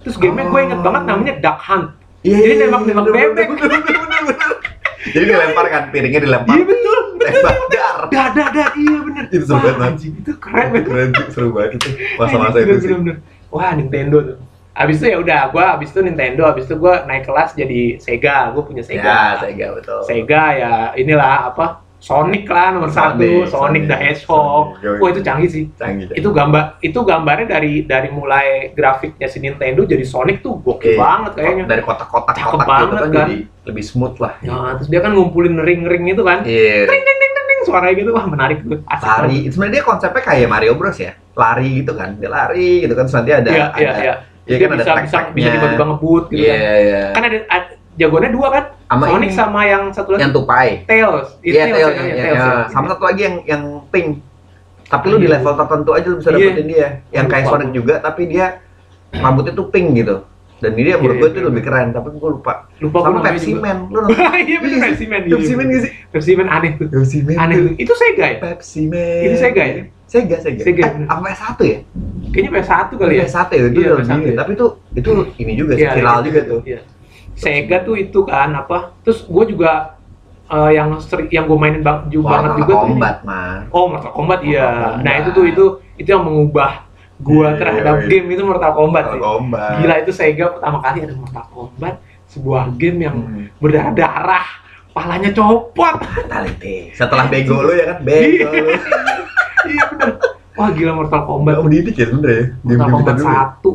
Terus 0.00 0.16
gamenya 0.16 0.48
gue 0.48 0.60
inget 0.62 0.80
banget 0.80 1.02
namanya 1.04 1.34
Duck 1.38 1.58
Hunt. 1.60 1.86
Iya, 2.20 2.36
Jadi 2.36 2.52
iya, 2.52 2.64
nembak-nembak 2.66 3.04
bener, 3.06 3.16
bebek. 3.32 3.46
bener, 3.50 3.68
bener, 3.80 4.20
bener, 4.22 4.50
jadi 5.14 5.24
dilempar 5.26 5.64
kan 5.66 5.82
piringnya 5.88 6.20
dilempar 6.20 6.52
Iya 6.52 6.64
betul. 6.66 6.98
tembak 7.18 7.56
dar 7.68 7.96
Dah 8.06 8.26
dah 8.30 8.48
dah 8.50 8.68
iya 8.74 8.98
bener. 9.00 9.24
Itu 9.26 9.44
seru 9.46 9.58
banget, 9.58 9.80
anjing, 9.86 10.12
itu 10.14 10.32
keren 10.36 10.66
banget. 10.68 10.84
keren 10.84 11.08
sih 11.10 11.26
seru 11.30 11.48
banget 11.50 11.70
itu 11.76 11.88
masa-masa 12.20 12.56
itu 12.58 12.74
sih. 12.76 12.92
Wah 13.48 13.72
Nintendo 13.72 14.18
tuh. 14.22 14.38
Abis 14.70 14.96
itu 14.98 15.06
ya 15.08 15.18
udah, 15.18 15.40
gua 15.50 15.74
abis 15.74 15.90
itu 15.90 16.00
Nintendo, 16.00 16.42
abis 16.44 16.64
itu 16.64 16.76
gua 16.76 17.04
naik 17.04 17.24
kelas 17.24 17.52
jadi 17.52 17.98
Sega, 17.98 18.52
gua 18.52 18.62
punya 18.62 18.80
Sega. 18.80 19.02
ya 19.02 19.18
Sega 19.38 19.66
betul 19.74 20.00
Sega 20.04 20.44
ya 20.54 20.72
inilah 20.94 21.50
apa 21.50 21.80
Sonic 22.00 22.48
lah 22.48 22.72
nomor 22.72 22.88
satu, 22.88 23.20
Sonic, 23.44 23.46
Sonic, 23.46 23.82
the 23.82 23.92
Sonic, 23.92 24.00
Hedgehog. 24.02 24.66
Sonic, 24.72 24.82
yoi. 24.82 24.96
Wah 24.96 25.08
itu 25.08 25.20
canggih 25.20 25.48
sih. 25.48 25.64
canggih 25.74 26.04
canggih. 26.06 26.16
Itu 26.16 26.28
gambar, 26.30 26.62
itu 26.80 26.98
gambarnya 26.98 27.46
dari 27.50 27.72
dari 27.82 28.08
mulai 28.08 28.46
grafiknya 28.70 29.26
si 29.26 29.38
Nintendo 29.38 29.84
jadi 29.84 30.00
Sonic 30.02 30.40
tuh 30.40 30.56
gokil 30.58 30.96
banget 30.96 31.32
kayaknya. 31.36 31.64
dari 31.66 31.82
kotak-kotak 31.82 32.34
Cakep 32.34 32.50
kotak 32.50 32.64
gitu 32.64 32.72
banget, 32.72 32.88
kan, 32.90 33.04
kan. 33.04 33.12
jadi 33.20 33.34
lebih 33.62 33.84
smooth 33.84 34.16
lah 34.16 34.32
Ya, 34.40 34.56
terus 34.74 34.88
dia 34.88 35.00
kan 35.00 35.12
ngumpulin 35.12 35.54
ring-ring 35.56 36.08
itu 36.08 36.22
kan. 36.22 36.40
iya 36.42 36.84
Ding 36.84 36.98
ding 36.98 37.18
ding 37.18 37.30
ding 37.30 37.46
ding 37.46 37.60
suaranya 37.62 37.94
gitu 37.94 38.10
wah 38.10 38.24
menarik 38.24 38.58
tuh. 38.60 38.80
Asik 38.82 39.04
lari 39.04 39.38
sebenarnya 39.46 39.74
dia 39.74 39.84
konsepnya 39.84 40.22
kayak 40.24 40.48
Mario 40.48 40.72
Bros 40.74 40.96
ya 40.96 41.12
lari 41.30 41.70
gitu 41.78 41.92
kan 41.92 42.16
dia 42.16 42.28
lari 42.28 42.80
gitu 42.80 42.92
kan 42.92 43.04
terus 43.04 43.14
nanti 43.14 43.30
ada 43.30 43.50
Iya, 43.50 43.64
ada 43.66 43.76
iya, 43.78 43.92
iya. 43.94 44.14
Iya 44.40 44.56
Dia 44.56 44.56
kan 44.58 44.70
ada 44.72 44.82
bisa 44.82 44.92
bisa 44.98 45.18
bisa 45.30 45.48
tiba-tiba 45.52 45.84
ngebut 45.86 46.24
gitu 46.28 46.40
iya 46.40 46.56
kan. 46.56 46.80
iya 46.80 47.02
Kan 47.12 47.22
ada, 47.22 47.38
ada 47.46 47.66
jagoannya 47.92 48.30
dua 48.30 48.48
kan? 48.48 48.64
sama 48.86 49.04
Sonic 49.06 49.22
ini, 49.24 49.28
sama 49.32 49.60
yang 49.64 49.82
satu 49.90 50.08
lagi 50.12 50.20
yang 50.20 50.32
tupai 50.32 50.68
Tails. 50.84 51.28
iya 51.40 51.62
Tails, 51.64 51.72
tail 51.72 51.88
ya, 51.88 52.02
ya, 52.02 52.14
Tails, 52.20 52.42
ya. 52.42 52.54
sama 52.68 52.86
satu 52.88 53.02
lagi 53.04 53.20
yang 53.22 53.36
yang 53.44 53.62
pink 53.88 54.08
tapi 54.84 55.04
lu 55.06 55.16
di 55.16 55.24
Iya. 55.24 55.38
level 55.38 55.52
tertentu 55.56 55.90
aja 55.92 56.06
lu 56.06 56.16
bisa 56.18 56.30
Iya. 56.30 56.38
dapetin 56.42 56.66
dia 56.66 56.88
yang 57.10 57.26
kayak 57.26 57.44
Sonic 57.46 57.70
juga 57.70 57.94
tapi 57.98 58.22
dia 58.26 58.46
rambutnya 59.12 59.52
tuh 59.52 59.66
pink 59.68 59.94
gitu 59.96 60.16
dan 60.58 60.70
ini 60.72 60.82
dia 60.84 60.96
menurut 60.96 61.14
Iya, 61.14 61.20
gue 61.20 61.24
iya, 61.24 61.30
itu 61.30 61.40
iya. 61.40 61.48
lebih 61.48 61.62
keren 61.62 61.88
tapi 61.90 62.06
gue 62.12 62.30
lupa 62.32 62.52
Lupa 62.76 62.98
sama 63.00 63.18
Pepsi. 63.22 63.50
Man 63.54 63.78
lu 63.86 63.98
nonton 64.02 64.18
Iya 64.40 64.58
bener 64.58 64.76
Iya, 64.76 64.82
Pepsi 64.84 65.04
Man. 65.06 65.20
iya, 65.20 65.32
Pepsi 65.32 65.52
Man 65.54 65.66
gak 65.66 65.80
sih 65.80 65.92
Pepsi 66.10 66.30
Man 66.34 66.48
aneh 66.48 66.70
tuh. 66.74 66.86
Pepsi 66.90 67.18
Man 67.20 67.36
Aneh 67.38 67.56
tuh. 67.56 67.72
Itu 67.76 67.92
Sega 67.94 68.26
ya? 68.26 68.36
Pepsi 68.40 68.82
Man 68.84 69.22
Itu 69.22 69.36
Sega 69.36 69.62
ya? 69.62 69.74
Sega 70.04 70.36
Sega 70.36 70.60
Sega, 70.60 70.82
eh, 70.90 71.06
apa 71.06 71.26
satu 71.32 71.62
ya 71.62 71.78
Kayaknya 72.28 72.50
PS1 72.56 72.88
kali 72.92 73.14
ya. 73.14 73.24
PS1 73.24 73.48
ya 73.48 73.62
itu 73.64 73.78
Iya, 73.78 73.90
PS1 73.92 74.02
begini 74.02 74.26
ya. 74.26 74.36
tapi 74.36 74.50
itu 74.52 74.66
itu 74.92 75.10
ini 75.38 75.52
juga 75.54 75.72
sih 75.72 75.80
Iya, 75.80 75.90
viral 75.94 76.18
iya, 76.18 76.26
juga 76.26 76.40
tuh 76.44 76.60
Iya. 76.66 76.80
Sega 77.40 77.80
tuh 77.80 77.96
itu 77.96 78.20
kan 78.22 78.52
apa? 78.52 78.92
Terus 79.00 79.24
gue 79.24 79.44
juga 79.48 79.96
eh, 80.46 80.76
yang 80.76 80.92
sering 81.00 81.26
yang 81.28 81.44
gue 81.44 81.56
mainin 81.56 81.80
bang, 81.80 82.04
juga 82.06 82.36
banget 82.36 82.42
Mortal 82.44 82.58
juga 82.58 82.68
tuh 82.70 82.76
ini. 82.76 82.92
Kombat 82.92 83.16
mah 83.24 83.56
Oh 83.70 83.84
Mortal 83.88 84.12
Kombat 84.12 84.38
iya. 84.42 84.68
Nah 85.00 85.12
itu 85.16 85.28
tuh 85.30 85.44
itu 85.46 85.64
itu 85.96 86.08
yang 86.08 86.20
mengubah 86.20 86.84
gua 87.18 87.52
Iya, 87.52 87.58
terhadap 87.58 87.94
iya. 88.00 88.08
game 88.08 88.26
itu 88.30 88.42
Mortal 88.42 88.72
Kombat 88.72 89.04
Mortal 89.06 89.14
sih. 89.14 89.20
Kombat 89.22 89.72
Gila 89.76 89.94
itu 89.98 90.12
Sega 90.12 90.46
pertama 90.50 90.78
kali 90.80 90.98
ada 91.00 91.14
Mortal 91.14 91.44
Kombat 91.48 91.94
sebuah 92.26 92.62
game 92.76 92.98
yang 93.02 93.16
Hmm. 93.16 93.46
berdarah-darah, 93.58 94.46
palanya 94.90 95.30
copot. 95.30 95.96
Fatality 95.98 96.94
setelah 96.94 97.26
bego 97.26 97.58
lu 97.60 97.72
ya 97.72 97.84
kan 97.90 97.98
bego 98.06 98.48
lu 98.48 98.70
iya 99.66 99.82
bener. 99.86 100.08
Wah 100.54 100.68
gila 100.70 100.92
Mortal 100.94 101.22
Kombat. 101.24 101.54
Mbak 101.56 101.64
mendidik 101.64 101.94
ya 101.94 102.06
ya 102.06 102.44
Mortal 102.62 102.88
Kombat 102.90 103.16
satu. 103.18 103.72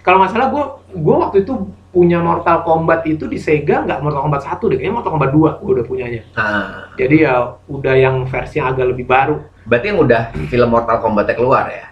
Kalau 0.00 0.16
nggak 0.20 0.32
salah 0.32 0.48
gua 0.48 0.64
gua 0.90 1.16
waktu 1.28 1.44
itu 1.44 1.52
punya 1.90 2.18
Mortal 2.18 2.62
Kombat 2.62 3.02
itu 3.04 3.26
di 3.26 3.34
Sega 3.34 3.82
nggak 3.82 3.98
Mortal 3.98 4.22
Kombat 4.22 4.42
1 4.46 4.62
deh, 4.62 4.78
kayaknya 4.78 4.94
Mortal 4.94 5.12
Kombat 5.12 5.30
2 5.34 5.58
gue 5.58 5.72
udah 5.74 5.86
punyanya. 5.86 6.22
Nah, 6.32 6.94
Jadi 6.94 7.16
ya 7.20 7.34
udah 7.66 7.94
yang 7.94 8.16
versi 8.24 8.58
yang 8.58 8.70
agak 8.70 8.86
lebih 8.88 9.04
baru. 9.04 9.42
berarti 9.60 9.86
yang 9.88 9.98
udah 9.98 10.22
film 10.46 10.68
Mortal 10.68 10.98
Kombat 10.98 11.30
keluar 11.32 11.66
ya? 11.66 11.86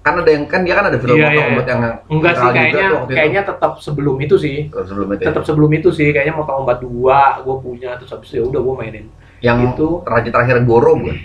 Kan 0.00 0.20
ada 0.20 0.28
yang 0.28 0.44
kan 0.44 0.60
dia 0.60 0.76
kan 0.76 0.84
ada 0.86 0.96
film 0.96 1.16
Iya, 1.16 1.24
Mortal 1.24 1.36
iya, 1.36 1.46
Kombat 1.48 1.66
yang 1.66 1.80
Enggak 2.06 2.32
sih 2.34 2.48
kayaknya 2.50 2.84
itu. 2.84 2.96
kayaknya 3.08 3.42
tetap 3.42 3.72
sebelum 3.80 4.16
itu 4.20 4.36
sih. 4.36 4.56
Oh, 4.68 4.84
sebelum 4.84 5.08
itu. 5.10 5.20
ya? 5.20 5.26
Tetap 5.32 5.42
sebelum 5.44 5.70
itu 5.72 5.88
sih 5.92 6.08
kayaknya 6.08 6.34
Mortal 6.34 6.56
Kombat 6.60 6.78
2 6.80 7.44
gue 7.44 7.56
punya 7.60 7.90
terus 7.96 8.10
habis 8.12 8.28
itu 8.28 8.36
ya 8.36 8.42
udah 8.44 8.60
gue 8.60 8.74
mainin. 8.76 9.06
yang 9.40 9.60
itu 9.60 10.00
raja 10.04 10.28
terakhir 10.28 10.56
Goro 10.64 10.96
bukan? 10.96 11.16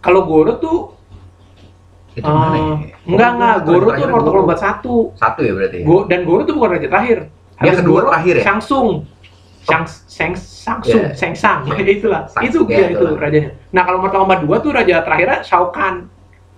Kalau 0.00 0.24
Goro 0.24 0.52
tuh 0.56 0.76
Itu 2.10 2.26
mana 2.26 2.56
ya? 2.58 2.74
enggak 3.06 3.30
enggak 3.36 3.54
Oh, 3.54 3.64
Goro 3.64 3.86
tuh 3.90 4.06
Mortal 4.06 4.30
Goro. 4.30 4.40
Kombat 4.42 4.58
1. 4.58 5.14
Satu 5.14 5.40
ya 5.46 5.52
berarti. 5.54 5.78
Go, 5.82 5.96
dan 6.10 6.20
Goro 6.26 6.42
tuh 6.42 6.54
bukan 6.54 6.70
raja 6.74 6.88
terakhir. 6.88 7.18
Yang 7.60 7.76
kedua 7.84 7.98
terakhir 8.08 8.34
ya? 8.36 8.44
Shang 8.44 8.60
Tsung. 8.60 8.88
Shang 9.60 9.84
Shang 9.86 10.32
Shang 10.34 10.78
Tsung, 10.80 11.02
Iya. 11.04 11.14
Shang 11.14 11.34
Tsung, 11.34 11.60
itulah. 11.78 12.22
Shang 12.26 12.42
itu 12.42 12.58
Tsung, 12.58 12.66
dia 12.66 12.78
ya, 12.78 12.86
itu 12.88 12.96
itulah. 12.98 13.20
rajanya. 13.20 13.50
Nah, 13.70 13.82
kalau 13.84 13.98
Mortal 14.00 14.18
Kombat 14.24 14.40
2 14.42 14.56
tuh 14.58 14.70
raja 14.72 14.94
terakhirnya 15.00 15.38
Shao 15.44 15.68
Kahn. 15.70 16.08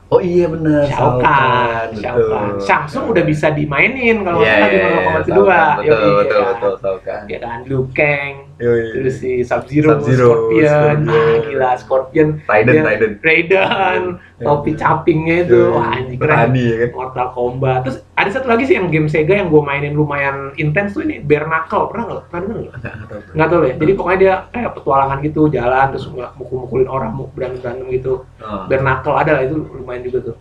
Oh 0.08 0.20
iya 0.20 0.44
benar. 0.44 0.84
Shao 0.86 1.16
Kahn, 1.18 1.88
Shao 1.96 2.16
Kahn. 2.22 2.48
Shang 2.60 2.82
Tsung 2.84 3.08
udah 3.08 3.24
bisa 3.24 3.48
dimainin 3.50 4.22
kalau 4.22 4.38
nggak 4.38 4.46
Iya, 4.46 4.56
salah 4.56 4.68
di 4.68 4.76
iya, 4.76 4.82
Mortal 4.82 4.92
iya, 4.92 5.02
Kombat 5.02 5.22
Shao 5.22 5.28
kedua. 5.28 5.56
Kahn, 5.56 5.76
Yoi, 5.76 5.88
Betul, 5.88 6.00
ya 6.04 6.12
betul, 6.14 6.40
kan? 6.40 6.52
betul, 6.52 6.72
Shao 6.78 6.96
Kahn. 7.00 7.22
Ya 7.28 7.38
kan, 7.40 7.58
Liu 7.64 7.82
Kang, 7.90 8.32
Yoi. 8.62 8.94
terus 8.94 9.14
si 9.18 9.42
Sub-Zero, 9.42 9.98
Sub-Zero, 9.98 10.28
Scorpion, 10.30 10.70
Scorpion. 10.70 11.10
ah 11.10 11.34
gila 11.42 11.70
Scorpion, 11.74 12.28
Raiden, 12.46 12.72
Dia- 12.72 12.84
Raiden. 12.86 13.12
Raiden, 13.18 14.02
topi 14.38 14.70
capingnya 14.72 15.36
itu, 15.42 15.58
Yoi. 15.58 15.74
wah 15.74 15.88
anjing 15.90 16.18
keren. 16.18 16.30
Berani 16.30 16.62
ya 16.62 16.76
kan? 16.78 16.88
Mortal 16.94 17.28
Kombat. 17.34 17.80
Terus 17.82 17.98
ada 18.14 18.30
satu 18.30 18.46
lagi 18.46 18.64
sih 18.64 18.78
yang 18.78 18.86
game 18.86 19.10
Sega 19.10 19.34
yang 19.34 19.50
gue 19.50 19.58
mainin 19.60 19.92
lumayan 19.92 20.54
intens 20.54 20.94
tuh 20.94 21.02
ini 21.02 21.18
Bare 21.18 21.44
Knuckle. 21.44 21.90
Pernah 21.90 22.04
nggak? 22.06 22.22
Pernah 22.30 22.40
denger 22.40 22.56
nggak? 22.56 22.74
Nggak, 22.78 22.92
nggak 22.94 23.08
tahu. 23.10 23.20
Nggak 23.34 23.48
tahu 23.50 23.60
ya. 23.62 23.74
Jadi 23.76 23.92
pokoknya 23.92 24.18
dia 24.18 24.34
kayak 24.48 24.70
petualangan 24.78 25.18
gitu, 25.20 25.40
jalan 25.48 25.86
terus 25.90 26.06
nggak 26.06 26.30
mukul-mukulin 26.38 26.88
orang, 26.88 27.10
muk 27.10 27.28
berantem 27.34 27.60
berantem 27.60 27.86
gitu. 27.90 28.14
Oh. 28.38 28.64
Bare 28.70 28.80
Knuckle 28.80 29.16
ada 29.16 29.30
lah 29.34 29.42
itu 29.42 29.56
lumayan 29.58 30.02
juga 30.02 30.18
tuh. 30.30 30.36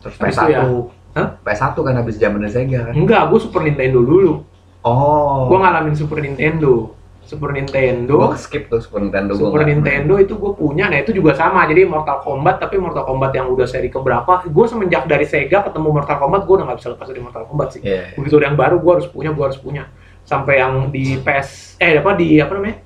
Terus 0.00 0.14
Habis 0.16 0.32
PS1. 0.32 0.40
itu 0.40 0.52
ya. 0.54 0.62
Hah? 1.10 1.28
PS1 1.42 1.74
kan 1.76 1.94
habis 1.98 2.16
zaman 2.16 2.40
Sega 2.46 2.80
kan. 2.86 2.94
Enggak, 2.94 3.22
gue 3.28 3.40
Super 3.42 3.60
Nintendo 3.66 3.98
dulu. 4.00 4.32
Oh. 4.80 5.44
Gue 5.44 5.58
ngalamin 5.58 5.92
Super 5.92 6.22
Nintendo. 6.22 6.94
Super 7.30 7.48
Gua 7.48 7.56
Nintendo. 7.56 8.16
skip 8.34 8.66
tuh 8.66 8.78
Super 8.78 9.00
Nintendo 9.00 9.32
gua 9.32 9.40
Super 9.44 9.60
nggak- 9.60 9.70
Nintendo 9.72 10.14
itu 10.16 10.34
gue 10.34 10.52
punya, 10.52 10.84
nah 10.86 10.98
itu 10.98 11.10
juga 11.10 11.30
sama. 11.32 11.62
Jadi 11.64 11.84
Mortal 11.84 12.18
Kombat, 12.18 12.58
tapi 12.58 12.74
Mortal 12.76 13.04
Kombat 13.04 13.30
yang 13.32 13.46
udah 13.48 13.64
seri 13.64 13.86
keberapa? 13.86 14.42
Gue 14.44 14.66
semenjak 14.66 15.06
dari 15.06 15.22
Sega 15.22 15.62
ketemu 15.62 15.94
Mortal 15.94 16.18
Kombat, 16.18 16.42
gue 16.42 16.54
udah 16.56 16.66
nggak 16.66 16.78
bisa 16.78 16.88
lepas 16.90 17.06
dari 17.06 17.20
Mortal 17.20 17.44
Kombat 17.44 17.68
sih. 17.70 17.80
Iya. 17.80 18.02
begitu 18.12 18.34
ada 18.34 18.46
yang 18.46 18.58
baru 18.58 18.76
gue 18.76 18.92
harus 18.92 19.06
punya 19.06 19.30
gue 19.30 19.44
harus 19.44 19.56
punya 19.56 19.86
sampai 20.22 20.58
yang 20.58 20.72
di 20.88 21.16
PS 21.16 21.74
eh 21.76 21.96
apa 21.96 22.12
di 22.12 22.36
apa 22.36 22.52
namanya 22.52 22.82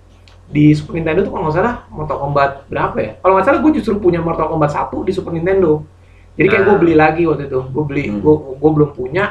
di 0.47 0.71
Super 0.71 0.95
Nintendo 0.95 1.21
tuh 1.21 1.33
kalau 1.33 1.45
nggak 1.45 1.57
salah 1.57 1.75
Mortal 1.89 2.19
Kombat 2.19 2.51
berapa 2.67 2.97
ya 2.97 3.13
kalau 3.19 3.33
nggak 3.35 3.47
salah 3.47 3.59
gue 3.59 3.73
justru 3.75 3.97
punya 3.97 4.19
Mortal 4.19 4.47
Kombat 4.47 4.71
1 4.71 5.01
di 5.01 5.11
Super 5.11 5.33
Nintendo 5.33 5.81
jadi 6.33 6.49
kayak 6.49 6.63
gue 6.63 6.71
Nah. 6.71 6.81
beli 6.81 6.95
lagi 6.95 7.23
waktu 7.25 7.47
itu 7.47 7.61
gue 7.65 7.85
beli 7.85 8.05
Hmm. 8.07 8.19
gue 8.19 8.35
gue 8.55 8.71
belum 8.73 8.91
punya 8.93 9.25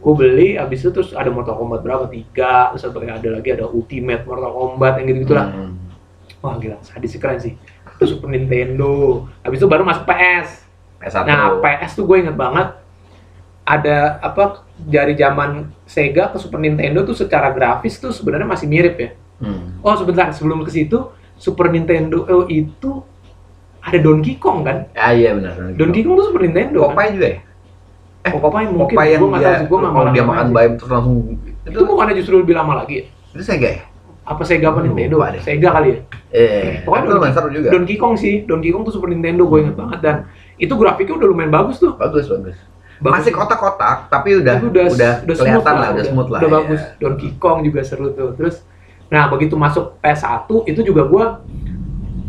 gue 0.00 0.14
beli 0.16 0.48
habis 0.56 0.80
itu 0.80 0.90
terus 0.90 1.12
ada 1.12 1.28
Mortal 1.28 1.60
Kombat 1.60 1.84
berapa 1.84 2.08
tiga 2.08 2.72
terus 2.72 2.88
ada 2.88 3.20
ada 3.20 3.28
lagi 3.36 3.48
ada 3.52 3.68
Ultimate 3.68 4.24
Mortal 4.24 4.52
Kombat 4.52 4.92
yang 5.00 5.06
gitu 5.12 5.18
gitulah 5.28 5.46
Hmm. 5.52 5.76
wah 6.40 6.56
gila 6.56 6.80
sadis 6.80 7.12
sih, 7.12 7.20
keren 7.20 7.36
sih 7.36 7.54
itu 8.00 8.04
Super 8.16 8.32
Nintendo 8.32 9.28
habis 9.44 9.60
itu 9.60 9.68
baru 9.68 9.84
masuk 9.84 10.08
PS 10.08 10.64
PS1. 11.00 11.24
Nah, 11.24 11.56
PS 11.64 11.96
tuh 11.96 12.04
gue 12.04 12.16
inget 12.20 12.36
banget 12.36 12.76
ada 13.64 14.20
apa 14.20 14.64
dari 14.76 15.16
zaman 15.16 15.68
Sega 15.88 16.32
ke 16.32 16.36
Super 16.40 16.60
Nintendo 16.60 17.04
tuh 17.04 17.16
secara 17.16 17.52
grafis 17.52 17.96
tuh 17.96 18.12
sebenarnya 18.12 18.48
masih 18.48 18.66
mirip 18.68 18.96
ya. 19.00 19.10
Hmm. 19.40 19.80
Oh 19.80 19.96
sebentar 19.96 20.28
sebelum 20.36 20.60
ke 20.64 20.70
situ 20.72 21.12
Super 21.40 21.72
Nintendo 21.72 22.28
oh, 22.28 22.44
itu 22.48 23.00
ada 23.80 23.96
Donkey 23.96 24.36
Kong 24.36 24.64
kan? 24.64 24.92
Ah 24.92 25.16
iya 25.16 25.32
benar. 25.32 25.56
Donkey 25.72 26.04
Kong 26.04 26.20
tuh 26.20 26.26
Super 26.28 26.44
Nintendo 26.44 26.88
kan? 26.88 26.92
Popeye 26.92 27.12
juga 27.16 27.28
ya? 27.32 27.38
Eh, 28.20 28.32
Popeye 28.36 28.68
mungkin. 28.68 28.92
Popeye 28.92 29.16
yang 29.16 29.22
Gua 29.24 29.38
dia, 29.38 29.46
tahu 29.48 29.56
sih, 29.56 29.66
gua 29.66 29.78
nggak 29.80 29.92
kalau 29.96 30.10
dia 30.12 30.24
makan 30.24 30.46
bayam 30.52 30.72
terus 30.76 30.90
langsung 30.92 31.16
Itu 31.64 31.78
bukannya 31.84 32.14
justru 32.20 32.34
lebih 32.40 32.54
lama 32.56 32.72
lagi 32.84 32.94
ya? 33.00 33.04
itu 33.30 33.42
Sega 33.46 33.68
ya? 33.70 33.82
Apa 34.26 34.42
Sega 34.44 34.66
apa 34.70 34.82
Nintendo? 34.82 35.22
deh. 35.22 35.40
Sega 35.40 35.68
kali 35.70 35.88
ya? 35.90 35.98
Eh, 36.30 36.82
Pokoknya 36.84 37.02
itu 37.02 37.12
lumayan 37.16 37.34
seru 37.34 37.48
juga. 37.50 37.68
Donkey 37.72 37.96
Kong 37.96 38.14
sih, 38.14 38.34
Donkey 38.44 38.70
Kong 38.70 38.82
tuh 38.84 38.92
Super 38.92 39.08
Nintendo 39.10 39.46
gue 39.46 39.58
inget 39.62 39.74
banget 39.74 39.98
dan 40.02 40.16
itu 40.54 40.74
grafiknya 40.76 41.16
udah 41.16 41.28
lumayan 41.30 41.50
bagus 41.50 41.80
tuh. 41.80 41.96
Bagus, 41.96 42.28
bagus. 42.28 42.58
Bagus. 43.00 43.14
Masih 43.24 43.32
kotak-kotak, 43.32 44.12
tapi 44.12 44.36
udah 44.36 44.60
Tapi 44.60 44.66
udah, 44.68 44.86
smooth 45.24 45.38
kelihatan 45.40 45.74
lah, 45.80 45.88
udah 45.96 46.04
smooth 46.04 46.28
lah. 46.28 46.40
Udah 46.44 46.50
ya. 46.50 46.56
bagus. 46.60 46.80
Donkey 47.00 47.28
Kong 47.40 47.58
juga 47.64 47.80
seru 47.80 48.12
tuh. 48.12 48.36
Terus 48.36 48.60
nah 49.10 49.26
begitu 49.26 49.58
masuk 49.58 49.98
PS1 49.98 50.46
itu 50.68 50.80
juga 50.84 51.02
gua 51.02 51.24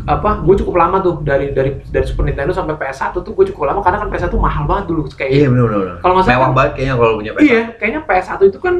apa 0.04 0.40
gue 0.40 0.54
cukup 0.56 0.74
lama 0.76 0.98
tuh 0.98 1.20
dari 1.20 1.50
dari 1.50 1.78
dari 1.84 2.02
Super 2.02 2.24
Nintendo 2.24 2.50
sampai 2.50 2.74
PS1 2.74 3.14
tuh 3.14 3.32
gue 3.32 3.46
cukup 3.48 3.66
lama 3.66 3.80
karena 3.80 3.98
kan 3.98 4.08
PS1 4.08 4.34
mahal 4.34 4.64
banget 4.64 4.84
dulu 4.86 5.06
kayak 5.08 5.30
Iya 5.32 5.46
benar 5.46 5.66
benar. 5.68 5.96
Kalau 5.98 6.12
nggak 6.12 6.24
salah 6.24 6.34
mewah 6.34 6.42
kan- 6.44 6.56
banget 6.56 6.72
kayaknya 6.72 6.94
kalau 6.96 7.12
punya 7.14 7.32
PS. 7.32 7.42
iya 7.42 7.62
kayaknya 7.72 8.00
PS1 8.02 8.40
itu 8.44 8.58
kan 8.58 8.74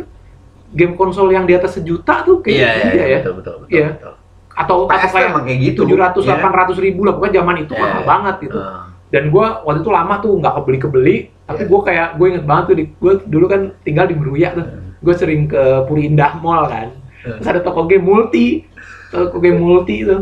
game 0.72 0.94
konsol 0.94 1.28
yang 1.28 1.44
di 1.44 1.52
atas 1.52 1.72
sejuta 1.74 2.14
tuh 2.22 2.40
Iya, 2.40 2.42
kayaknya 2.42 2.88
iya, 2.88 2.92
iya, 2.92 3.06
ya 3.06 3.18
betul 3.20 3.34
betul 3.36 3.54
betul. 3.60 3.70
Iya. 3.70 3.88
betul. 3.92 4.14
atau 4.52 4.76
PS 4.80 4.92
atau 4.92 5.00
tuh 5.00 5.12
kayak 5.12 5.28
emang 5.28 5.44
kayak 5.44 5.60
gitu. 5.62 5.78
tujuh 5.80 5.96
ratus 5.96 6.22
Iya. 6.22 6.28
delapan 6.28 6.52
ratus 6.54 6.76
ribu 6.78 7.00
lah 7.02 7.12
pokoknya 7.14 7.34
zaman 7.38 7.56
itu 7.58 7.72
Iya, 7.72 7.82
mahal 7.82 7.96
iya. 7.96 8.06
banget 8.06 8.34
gitu 8.42 8.58
Ah. 8.58 8.82
dan 9.08 9.22
gue 9.28 9.46
waktu 9.62 9.78
itu 9.78 9.90
lama 9.90 10.14
tuh 10.18 10.32
nggak 10.34 10.54
kebeli 10.54 10.78
kebeli 10.78 11.16
tapi 11.42 11.60
Iya. 11.60 11.68
gue 11.68 11.80
kayak 11.82 12.08
gue 12.12 12.26
inget 12.28 12.44
banget 12.44 12.64
tuh 12.64 12.76
di 12.76 12.84
gue 12.90 13.12
dulu 13.26 13.46
kan 13.46 13.60
tinggal 13.80 14.04
di 14.04 14.14
Meruya 14.14 14.48
tuh 14.52 14.64
gue 14.98 15.14
sering 15.14 15.42
ke 15.46 15.62
Puri 15.84 16.02
Indah 16.04 16.32
Mall 16.36 16.66
kan 16.66 16.88
Iya. 17.22 17.38
terus 17.38 17.48
ada 17.48 17.60
toko 17.60 17.86
game 17.86 18.02
multi 18.02 18.66
toko 19.08 19.38
game 19.38 19.56
multi 19.56 20.02
itu 20.02 20.16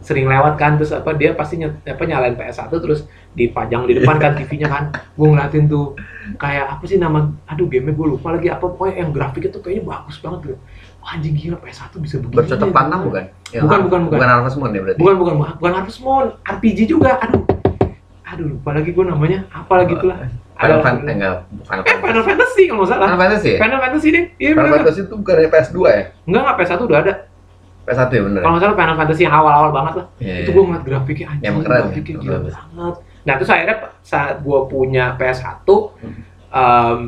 sering 0.00 0.24
lewat 0.24 0.56
kan 0.56 0.74
terus 0.74 0.90
apa 0.90 1.12
dia 1.12 1.32
pasti 1.32 1.56
ny 1.56 1.68
apa 1.68 2.02
nyalain 2.02 2.32
PS1 2.32 2.72
terus 2.72 3.04
dipajang 3.30 3.84
di 3.84 3.94
depan 3.94 4.16
kan 4.16 4.32
TV-nya 4.32 4.66
kan 4.66 4.84
gue 4.90 5.26
ngeliatin 5.26 5.64
tuh 5.66 5.92
kayak 6.34 6.72
apa 6.72 6.84
sih 6.84 6.96
nama 6.96 7.20
aduh 7.44 7.64
game 7.64 7.90
gue 7.90 8.06
lupa 8.08 8.32
lagi 8.32 8.48
apa 8.48 8.64
pokoknya 8.64 8.96
yang 8.98 9.10
grafiknya 9.10 9.50
tuh 9.50 9.60
kayaknya 9.60 9.84
bagus 9.86 10.16
banget 10.18 10.40
tuh 10.46 10.58
Wah, 11.00 11.16
anjing 11.16 11.32
gila 11.32 11.56
PS1 11.58 11.96
bisa 11.96 12.16
begini 12.18 12.36
Bercocok 12.38 12.60
gitu. 12.62 12.76
tanam 12.76 13.00
bukan? 13.02 13.24
Yang 13.50 13.62
Bukan, 13.62 13.72
Har- 13.72 13.84
bukan, 13.84 14.00
bukan. 14.04 14.16
Bukan 14.16 14.28
Harvest 14.30 14.56
Moon 14.56 14.70
ya 14.70 14.80
berarti. 14.82 14.98
bukan 14.98 15.14
bukan 15.16 15.34
bukan 15.34 15.52
bukan 15.56 15.72
Harvest 15.74 16.00
Moon 16.00 16.26
RPG 16.44 16.78
juga 16.86 17.10
aduh 17.18 17.42
aduh 18.22 18.46
lupa 18.48 18.70
lagi 18.70 18.90
gue 18.90 19.04
namanya 19.04 19.38
apa 19.50 19.72
lagi 19.76 19.92
itulah 19.92 20.16
Final 20.54 20.70
Ada- 20.70 20.84
Fantasy 20.86 21.10
enggak 21.10 21.36
Final 21.62 21.82
eh 21.82 21.96
Final 21.98 22.22
Fantasy 22.22 22.62
kalau 22.64 22.78
nggak 22.78 22.90
salah 22.90 23.06
Final 23.06 23.18
Fantasy 23.18 23.48
ya? 23.48 23.58
Final 23.58 23.80
Fantasy 23.80 24.08
deh 24.08 24.24
iya 24.36 24.50
Final 24.50 24.72
Fantasy 24.74 25.00
itu 25.02 25.14
bukan 25.14 25.34
PS2 25.46 25.78
ya? 25.84 26.02
enggak 26.22 26.40
nggak 26.42 26.56
PS1 26.58 26.80
udah 26.80 26.98
ada 27.00 27.12
PS1 27.90 28.06
ya 28.08 28.22
bener. 28.22 28.40
kalau 28.40 28.52
nggak 28.52 28.62
salah 28.62 28.76
Final 28.76 28.96
Fantasy 28.96 29.22
yang 29.22 29.34
awal-awal 29.34 29.70
banget 29.70 29.94
lah 29.96 30.06
Iya, 30.16 30.34
itu 30.36 30.42
iya. 30.44 30.54
gue 30.54 30.62
ngeliat 30.64 30.84
grafiknya 30.84 31.26
anjing 31.28 31.44
Emang 31.44 31.62
keren 31.62 31.74
ya, 31.74 31.82
grafiknya 31.82 32.14
gila 32.16 32.38
banget 32.40 32.94
nah 33.20 33.34
terus 33.34 33.50
akhirnya 33.50 33.76
saat 34.00 34.36
gue 34.38 34.58
punya 34.64 35.04
PS1 35.14 35.68
Hmm. 35.68 36.14
em, 36.50 37.00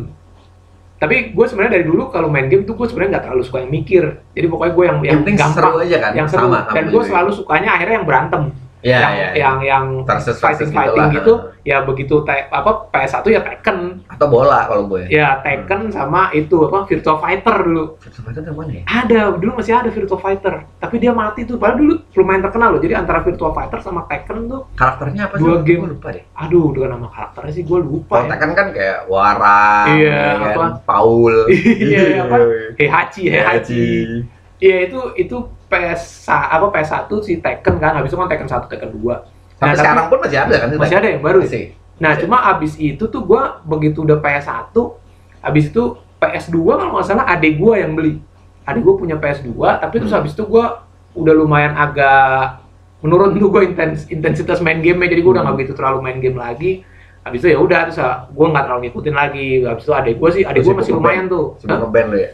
tapi 0.96 1.16
gue 1.30 1.44
sebenarnya 1.44 1.72
dari 1.72 1.84
dulu 1.84 2.02
kalau 2.08 2.26
main 2.26 2.46
game 2.46 2.62
tuh 2.62 2.74
gue 2.74 2.86
sebenarnya 2.86 3.10
nggak 3.12 3.24
terlalu 3.26 3.42
suka 3.42 3.58
yang 3.58 3.72
mikir 3.72 4.02
jadi 4.30 4.46
pokoknya 4.46 4.72
gue 4.72 4.84
yang 4.84 4.96
yang 4.96 5.02
Yang 5.04 5.18
penting 5.18 5.36
seru 5.36 5.42
gampang 5.42 5.74
aja 5.80 5.96
kan? 5.98 6.12
yang 6.12 6.28
seru 6.28 6.46
Sama, 6.46 6.58
dan 6.68 6.84
gue 6.84 6.92
juga. 6.94 7.08
selalu 7.08 7.30
sukanya 7.32 7.70
akhirnya 7.72 7.94
yang 7.94 8.06
berantem 8.06 8.42
Iya, 8.82 8.98
yang, 8.98 9.12
iya. 9.14 9.28
yang 9.32 9.56
yang 9.62 9.84
Versus- 10.02 10.36
versus 10.36 10.42
fighting 10.42 10.66
gitu 10.66 10.74
fighting 10.74 10.98
lah. 11.00 11.14
gitu 11.14 11.32
ya 11.62 11.76
begitu 11.80 12.14
te- 12.20 12.50
apa 12.50 12.70
PS1 12.88 13.22
ya 13.28 13.40
Tekken 13.40 13.78
Atau 14.06 14.26
bola 14.26 14.66
kalau 14.66 14.84
gue. 14.86 15.06
ya 15.06 15.38
Tekken 15.38 15.86
sama 15.88 16.28
itu 16.30 16.66
apa 16.66 16.82
Virtua 16.84 17.14
Fighter 17.16 17.62
dulu 17.62 17.94
Virtua 17.96 18.22
Fighter 18.24 18.42
yang 18.42 18.56
mana 18.56 18.72
ya? 18.72 18.82
ada 18.84 19.20
dulu 19.32 19.50
masih 19.54 19.72
ada 19.72 19.86
Virtua 19.88 20.18
Fighter 20.18 20.54
tapi 20.76 20.98
dia 20.98 21.12
mati 21.12 21.42
tuh 21.42 21.56
padahal 21.56 21.78
dulu 21.78 21.94
lumayan 22.12 22.42
terkenal 22.42 22.68
loh 22.68 22.80
jadi 22.80 22.94
antara 22.96 23.22
Virtua 23.22 23.50
Fighter 23.50 23.78
sama 23.78 24.02
Tekken 24.04 24.38
tuh 24.44 24.66
Karakternya 24.74 25.22
apa 25.24 25.34
sih? 25.34 25.42
Dua 25.42 25.56
game. 25.60 25.80
Gue 25.80 25.90
lupa 25.92 26.08
deh. 26.10 26.24
aduh 26.34 26.64
udah 26.68 26.88
nama 26.88 27.06
karakternya 27.06 27.52
sih 27.52 27.62
gue 27.62 27.78
lupa 27.78 28.12
Kalau 28.12 28.24
ya. 28.24 28.30
Tekken 28.30 28.50
kan 28.52 28.66
kayak 28.68 28.98
Warang, 29.06 29.86
Iya, 29.94 30.10
ya 30.10 30.34
kan? 30.34 30.50
apa? 30.50 30.66
Paul. 30.82 31.34
Iya, 31.86 32.02
apa? 32.20 32.36
Heihachi 32.78 33.22
Heihachi 33.26 33.86
iya 34.58 34.86
itu 34.86 35.00
itu 35.16 35.36
PS 35.72 36.28
apa 36.28 36.68
PS1 36.68 37.08
si 37.24 37.40
Tekken 37.40 37.80
kan 37.80 37.96
habis 37.96 38.12
itu 38.12 38.16
kan 38.16 38.28
Tekken 38.28 38.44
1 38.46 38.68
Tekken 38.68 38.90
2 38.92 39.00
Sampai 39.00 39.16
Nah, 39.62 39.72
tapi- 39.72 39.78
sekarang 39.78 40.06
pun 40.06 40.18
masih 40.20 40.38
ada 40.38 40.54
kan? 40.54 40.68
masih 40.74 40.96
ada 40.98 41.08
yang 41.08 41.22
baru 41.22 41.38
ya? 41.38 41.46
Masih. 41.48 41.64
Nah, 41.96 42.10
Masih. 42.10 42.20
cuma 42.20 42.36
abis 42.44 42.72
itu 42.76 43.04
tuh 43.06 43.22
gua 43.22 43.42
begitu 43.62 44.02
udah 44.02 44.18
PS1, 44.18 44.74
abis 45.40 45.64
itu 45.70 45.82
PS2 46.18 46.54
kalau 46.76 46.92
nggak 46.92 47.06
salah 47.06 47.24
adik 47.26 47.56
gua 47.56 47.78
yang 47.78 47.94
beli. 47.94 48.18
Adik 48.62 48.82
gua 48.82 48.94
punya 48.96 49.14
PS2, 49.16 49.54
tapi 49.78 49.98
terus 49.98 50.10
Hmm. 50.10 50.18
abis 50.18 50.34
itu 50.34 50.42
gua 50.44 50.82
udah 51.12 51.30
lumayan 51.32 51.72
agak 51.72 52.58
menurun 52.98 53.34
tuh 53.34 53.48
gua 53.48 53.62
intens 53.62 54.06
intensitas 54.08 54.58
main 54.58 54.78
game 54.78 54.98
jadi 55.04 55.18
gua 55.20 55.38
udah 55.38 55.42
nggak 55.42 55.54
Hmm. 55.54 55.62
begitu 55.62 55.74
terlalu 55.74 55.98
main 56.00 56.18
game 56.18 56.34
lagi. 56.36 56.82
Abis 57.22 57.38
itu 57.38 57.54
ya 57.54 57.58
udah 57.58 57.80
terus 57.86 57.98
ah, 57.98 58.26
gua 58.28 58.50
nggak 58.50 58.64
terlalu 58.66 58.80
ngikutin 58.84 59.14
lagi. 59.14 59.48
Abis 59.62 59.82
itu 59.84 59.92
adik 59.92 60.14
gua 60.18 60.30
sih, 60.30 60.42
adik 60.42 60.60
gua 60.60 60.74
Masih 60.74 60.92
lumayan 60.92 61.26
tuh. 61.26 61.54
Sibuk 61.58 61.78
ngeband 61.78 62.08
lo 62.08 62.18
ya? 62.18 62.30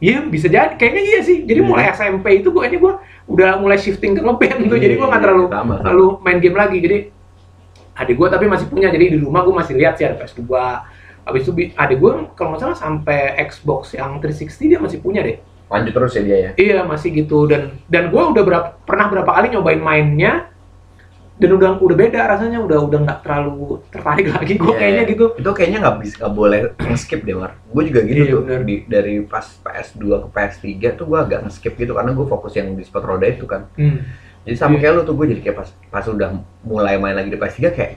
Iya 0.00 0.24
bisa 0.24 0.48
jadi, 0.48 0.74
kayaknya 0.80 1.02
iya 1.04 1.20
sih. 1.20 1.44
Jadi 1.44 1.60
Iya. 1.60 1.68
mulai 1.68 1.84
SMP 1.92 2.40
itu 2.40 2.48
gua 2.48 2.64
kayaknya 2.64 2.80
gua 2.80 2.92
udah 3.28 3.50
mulai 3.60 3.76
shifting 3.76 4.16
ke 4.16 4.24
ngeband 4.24 4.66
tuh. 4.66 4.78
Jadi 4.80 4.94
gua 4.96 5.06
nggak 5.12 5.22
terlalu 5.22 5.44
Sama, 5.52 5.74
sama. 5.76 5.76
lalu 5.86 6.06
main 6.24 6.38
game 6.40 6.56
lagi 6.56 6.78
jadi 6.80 6.98
adik 8.00 8.16
gue 8.16 8.28
tapi 8.32 8.48
masih 8.48 8.64
punya 8.72 8.88
jadi 8.88 9.12
di 9.12 9.18
rumah 9.20 9.44
gue 9.44 9.52
masih 9.52 9.76
lihat 9.76 10.00
sih 10.00 10.08
ada 10.08 10.16
PS2 10.16 10.48
Abis 11.20 11.44
itu 11.44 11.52
adik 11.76 12.00
gue 12.00 12.12
kalau 12.32 12.56
nggak 12.56 12.60
salah 12.64 12.78
sampai 12.80 13.36
Xbox 13.44 13.92
yang 13.92 14.16
360 14.24 14.72
dia 14.72 14.80
masih 14.80 14.98
punya 15.04 15.20
deh. 15.20 15.36
Lanjut 15.70 15.92
terus 15.94 16.16
ya 16.16 16.22
dia 16.24 16.38
ya. 16.40 16.50
Iya 16.56 16.78
masih 16.88 17.12
gitu 17.12 17.44
dan 17.46 17.76
dan 17.86 18.08
gue 18.10 18.18
udah 18.18 18.42
berapa 18.42 18.68
pernah 18.82 19.06
berapa 19.06 19.28
kali 19.30 19.52
nyobain 19.54 19.78
mainnya 19.78 20.49
dan 21.40 21.50
udah 21.50 21.80
udah 21.80 21.96
beda 21.96 22.20
rasanya 22.22 22.60
udah 22.60 22.78
udah 22.82 22.98
nggak 23.00 23.20
terlalu 23.20 23.80
tertarik 23.88 24.28
lagi 24.36 24.54
gue 24.54 24.66
Iya. 24.66 24.76
kayaknya 24.76 25.02
gitu. 25.08 25.24
Itu 25.34 25.50
kayaknya 25.50 25.78
nggak 25.80 25.96
bisa 25.98 26.14
nggak 26.20 26.34
boleh 26.34 26.58
nge-skip 26.78 27.20
deh, 27.22 27.32
Mar. 27.32 27.56
Gue 27.66 27.82
juga 27.88 28.00
gitu 28.02 28.20
Iya, 28.20 28.30
tuh. 28.30 28.40
benar. 28.44 28.60
Di, 28.62 28.74
dari 28.84 29.14
pas 29.22 29.46
PS2 29.56 30.02
ke 30.20 30.28
PS3 30.30 30.68
tuh 30.94 31.04
gue 31.06 31.18
agak 31.18 31.40
nge-skip 31.42 31.74
gitu 31.74 31.92
karena 31.92 32.12
gue 32.12 32.26
fokus 32.26 32.52
yang 32.52 32.68
di 32.72 32.82
spot 32.82 33.02
roda 33.02 33.24
itu 33.24 33.44
kan. 33.44 33.64
Hmm. 33.74 34.04
Jadi 34.40 34.54
sama 34.54 34.76
Iya. 34.76 34.80
kayak 34.82 34.92
lu 34.94 35.02
tuh 35.02 35.14
gue 35.14 35.26
jadi 35.28 35.40
kayak 35.42 35.56
pas 35.56 35.68
pas 35.90 36.04
udah 36.06 36.28
mulai 36.60 36.94
main 36.94 37.12
lagi 37.12 37.28
di 37.28 37.36
PS3 37.36 37.60
kayak 37.70 37.92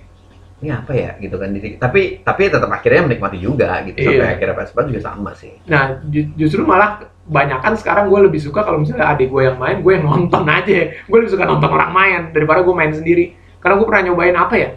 ini 0.57 0.71
apa 0.71 0.91
ya 0.91 1.11
gitu 1.17 1.35
kan. 1.35 1.51
Jadi, 1.51 1.75
tapi 1.75 2.01
tapi 2.19 2.41
tetap 2.47 2.69
akhirnya 2.69 3.03
menikmati 3.03 3.37
juga 3.37 3.83
gitu. 3.83 3.99
Sampai 4.01 4.15
Iya. 4.17 4.33
akhirnya 4.33 4.55
PS4 4.57 4.79
juga 4.85 5.01
sama 5.01 5.31
sih. 5.33 5.51
Nah 5.65 5.99
ju- 6.01 6.31
justru 6.33 6.63
malah 6.63 7.03
banyakan 7.23 7.73
sekarang 7.73 8.11
gue 8.11 8.19
lebih 8.21 8.37
suka 8.37 8.61
kalau 8.61 8.77
misalnya 8.77 9.07
adik 9.07 9.31
gue 9.31 9.41
yang 9.43 9.55
main 9.55 9.79
gue 9.79 9.91
yang 9.91 10.05
nonton 10.11 10.43
aja. 10.45 10.91
Gue 11.03 11.17
lebih 11.19 11.31
suka 11.31 11.43
nonton 11.43 11.69
orang 11.69 11.91
main 11.91 12.21
daripada 12.31 12.59
gue 12.61 12.73
main 12.73 12.91
sendiri. 12.91 13.33
Karena 13.57 13.79
gue 13.79 13.87
pernah 13.87 14.03
nyobain 14.07 14.35
apa 14.35 14.55
ya? 14.55 14.69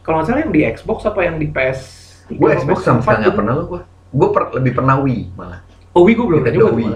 Kalau 0.00 0.18
nggak 0.18 0.26
salah 0.26 0.40
yang 0.42 0.50
di 0.50 0.60
Xbox 0.66 0.98
apa 1.04 1.20
yang 1.22 1.36
di 1.36 1.46
PS? 1.46 1.80
Gue 2.28 2.48
Xbox 2.52 2.78
sama 2.82 3.00
sekali 3.00 3.22
nggak 3.22 3.36
pernah 3.36 3.52
lu 3.54 3.64
gue. 3.68 3.80
Gue 4.10 4.28
per- 4.30 4.52
lebih 4.52 4.72
pernah 4.74 4.98
Wii 4.98 5.22
malah. 5.34 5.60
Oh 5.92 6.02
Wii 6.02 6.14
gue 6.14 6.26
belum 6.26 6.40
pernah 6.40 6.54
nyoba. 6.56 6.74
Wii. 6.74 6.90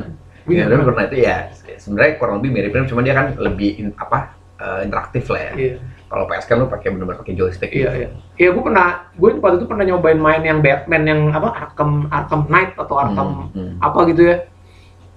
Wii 0.44 0.54
Ya, 0.54 0.64
pernah. 0.68 1.04
itu 1.06 1.16
ya 1.18 1.36
sebenarnya 1.74 2.12
kurang 2.18 2.38
lebih 2.38 2.50
mirip-mirip 2.52 2.84
cuma 2.84 3.00
dia 3.00 3.14
kan 3.14 3.32
lebih 3.34 3.70
in- 3.78 3.96
apa 3.96 4.34
eh, 4.58 4.80
interaktif 4.82 5.30
lah 5.30 5.40
ya. 5.40 5.52
Iya. 5.54 5.76
Kalau 6.04 6.24
PS 6.26 6.46
kan 6.46 6.56
lu 6.56 6.66
pakai 6.66 6.88
bener-bener 6.90 7.18
pakai 7.18 7.34
joystick. 7.34 7.70
Iya, 7.70 7.90
gitu. 7.90 7.96
iya. 7.96 8.08
Iya, 8.36 8.48
gue 8.52 8.62
pernah, 8.62 8.86
gue 9.10 9.30
waktu 9.34 9.56
itu 9.58 9.66
pernah 9.66 9.84
nyobain 9.84 10.14
main 10.14 10.42
yang 10.42 10.58
Batman 10.60 11.02
yang 11.02 11.20
apa 11.30 11.48
Arkham 11.50 12.06
Arkham 12.06 12.46
Knight 12.46 12.74
atau 12.76 12.94
Arkham 12.94 13.28
Hmm, 13.30 13.48
hmm. 13.50 13.72
apa 13.80 13.98
gitu 14.06 14.22
ya. 14.24 14.36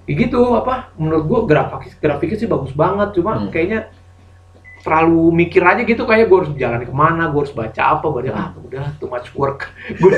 Ya 0.08 0.14
gitu 0.16 0.56
apa? 0.56 0.96
Menurut 0.96 1.24
gue 1.28 1.40
grafik 1.52 2.00
grafiknya 2.00 2.38
sih 2.40 2.48
bagus 2.48 2.72
banget, 2.72 3.12
cuma 3.20 3.38
Hmm. 3.38 3.52
kayaknya 3.52 3.92
terlalu 4.82 5.36
mikir 5.36 5.60
aja 5.68 5.84
gitu 5.84 6.08
kayak 6.08 6.32
gue 6.32 6.38
harus 6.40 6.52
jalan 6.56 6.80
ke 6.88 6.94
mana, 6.96 7.28
gue 7.28 7.40
harus 7.44 7.52
baca 7.52 7.82
apa, 8.00 8.06
gue 8.08 8.32
ah 8.32 8.56
udah 8.56 8.96
too 9.04 9.12
much 9.12 9.36
work. 9.36 9.68
gue 10.00 10.12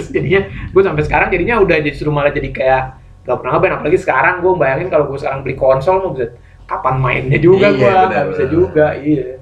jadinya 0.00 0.48
gue 0.48 0.82
sampai 0.82 1.04
sekarang 1.04 1.28
jadinya 1.28 1.60
udah 1.60 1.76
justru 1.84 2.08
malah 2.08 2.32
jadi 2.32 2.48
kayak 2.48 2.82
gak 3.24 3.40
pernah 3.40 3.56
ngeband 3.56 3.74
apalagi 3.80 3.98
sekarang 4.00 4.44
gue 4.44 4.52
bayangin 4.52 4.88
kalau 4.92 5.08
gue 5.08 5.16
sekarang 5.16 5.40
beli 5.40 5.56
konsol 5.56 5.96
mau 6.00 6.12
bisa 6.12 6.36
kapan 6.68 6.96
mainnya 7.00 7.40
juga 7.40 7.72
Iya, 7.72 7.80
gue 7.80 7.88
nggak 8.12 8.26
bisa 8.32 8.44
juga 8.52 8.86
iya 9.00 9.40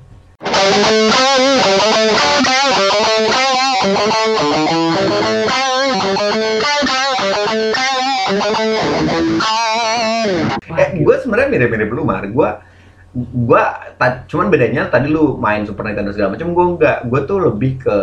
Eh, 10.75 10.89
gue 10.99 11.17
sebenarnya 11.19 11.49
mirip-mirip 11.49 11.91
lu 11.91 12.03
mar. 12.03 12.25
Gue 12.25 12.49
gue 13.13 13.63
cuman 14.25 14.49
bedanya 14.49 14.89
tadi 14.89 15.13
lu 15.13 15.37
main 15.37 15.69
Super 15.69 15.85
Nintendo 15.85 16.17
segala 16.17 16.33
macam 16.33 16.49
gue 16.49 16.65
enggak 16.65 16.99
gue 17.05 17.21
tuh 17.29 17.39
lebih 17.45 17.77
ke 17.79 17.97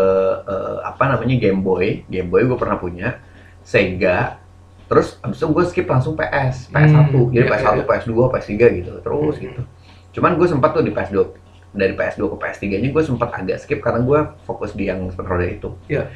eh, 0.46 0.78
apa 0.86 1.04
namanya 1.10 1.34
Game 1.36 1.66
Boy 1.66 2.06
Game 2.06 2.30
Boy 2.30 2.46
gue 2.46 2.54
pernah 2.54 2.78
punya 2.78 3.18
Sega 3.66 4.38
terus 4.86 5.18
abis 5.22 5.38
itu 5.38 5.50
gue 5.50 5.66
skip 5.66 5.86
langsung 5.86 6.14
PS 6.14 6.70
PS1 6.70 7.10
Hmm, 7.10 7.30
jadi 7.30 7.42
iya, 7.42 7.50
PS1 7.50 7.66
iya. 7.74 7.86
PS2 7.86 8.12
PS3 8.30 8.54
gitu 8.78 8.92
terus 9.02 9.34
Hmm. 9.34 9.46
gitu 9.50 9.62
cuman 10.14 10.32
gue 10.38 10.46
sempat 10.46 10.70
tuh 10.74 10.82
di 10.82 10.94
PS2 10.94 11.18
dari 11.72 11.94
PS2 11.94 12.22
ke 12.26 12.38
PS3 12.38 12.64
nya 12.78 12.90
gue 12.90 13.04
sempat 13.04 13.30
agak 13.32 13.58
skip 13.62 13.82
karena 13.82 14.02
gue 14.02 14.20
fokus 14.44 14.74
di 14.74 14.90
yang 14.90 15.10
roda 15.12 15.46
itu 15.46 15.74
Iya. 15.86 16.10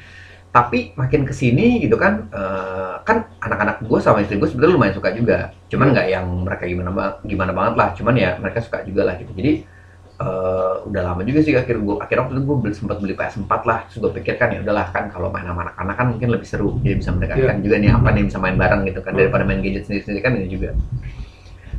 Tapi 0.53 0.93
makin 0.93 1.25
ke 1.25 1.33
sini 1.33 1.81
gitu 1.81 1.97
kan 1.97 2.29
eh, 2.29 2.95
kan 3.01 3.25
anak-anak 3.41 3.81
gue 3.81 3.99
sama 3.99 4.21
istri 4.21 4.37
gue 4.37 4.45
sebetulnya 4.45 4.77
lumayan 4.77 4.93
suka 4.93 5.09
juga. 5.09 5.49
Cuman 5.65 5.89
Hmm. 5.89 5.93
nggak 5.97 6.07
yang 6.13 6.25
mereka 6.45 6.63
gimana 6.69 6.89
gimana 7.25 7.51
banget 7.57 7.73
lah. 7.73 7.89
Cuman 7.97 8.13
ya 8.13 8.37
mereka 8.37 8.61
suka 8.61 8.85
juga 8.85 9.01
lah 9.09 9.17
gitu. 9.17 9.33
Jadi 9.33 9.65
eh, 10.13 10.73
udah 10.85 11.01
lama 11.01 11.25
juga 11.25 11.41
sih 11.41 11.57
akhir 11.57 11.81
gue 11.81 11.95
akhir 11.97 12.15
waktu 12.21 12.33
itu 12.37 12.41
gue 12.45 12.57
beli, 12.61 12.73
sempat 12.77 12.97
beli 13.01 13.17
PS4 13.17 13.49
lah. 13.65 13.79
Terus 13.89 13.97
gue 14.05 14.11
pikir 14.21 14.37
kan 14.37 14.53
ya 14.53 14.61
udahlah 14.61 14.93
kan 14.93 15.09
kalau 15.09 15.33
main 15.33 15.41
sama 15.49 15.65
anak-anak 15.65 15.95
kan 15.97 16.05
mungkin 16.13 16.29
lebih 16.29 16.45
seru. 16.45 16.77
Jadi 16.85 16.95
bisa 17.01 17.09
mendekatkan 17.09 17.57
juga 17.65 17.75
nih 17.81 17.89
apa 17.89 18.09
nih 18.13 18.23
bisa 18.29 18.37
main 18.37 18.53
bareng 18.55 18.81
gitu 18.85 19.01
kan. 19.01 19.11
Hmm. 19.17 19.19
daripada 19.25 19.43
main 19.49 19.59
gadget 19.65 19.89
sendiri-sendiri 19.89 20.21
kan 20.21 20.37
ini 20.37 20.47
juga 20.53 20.69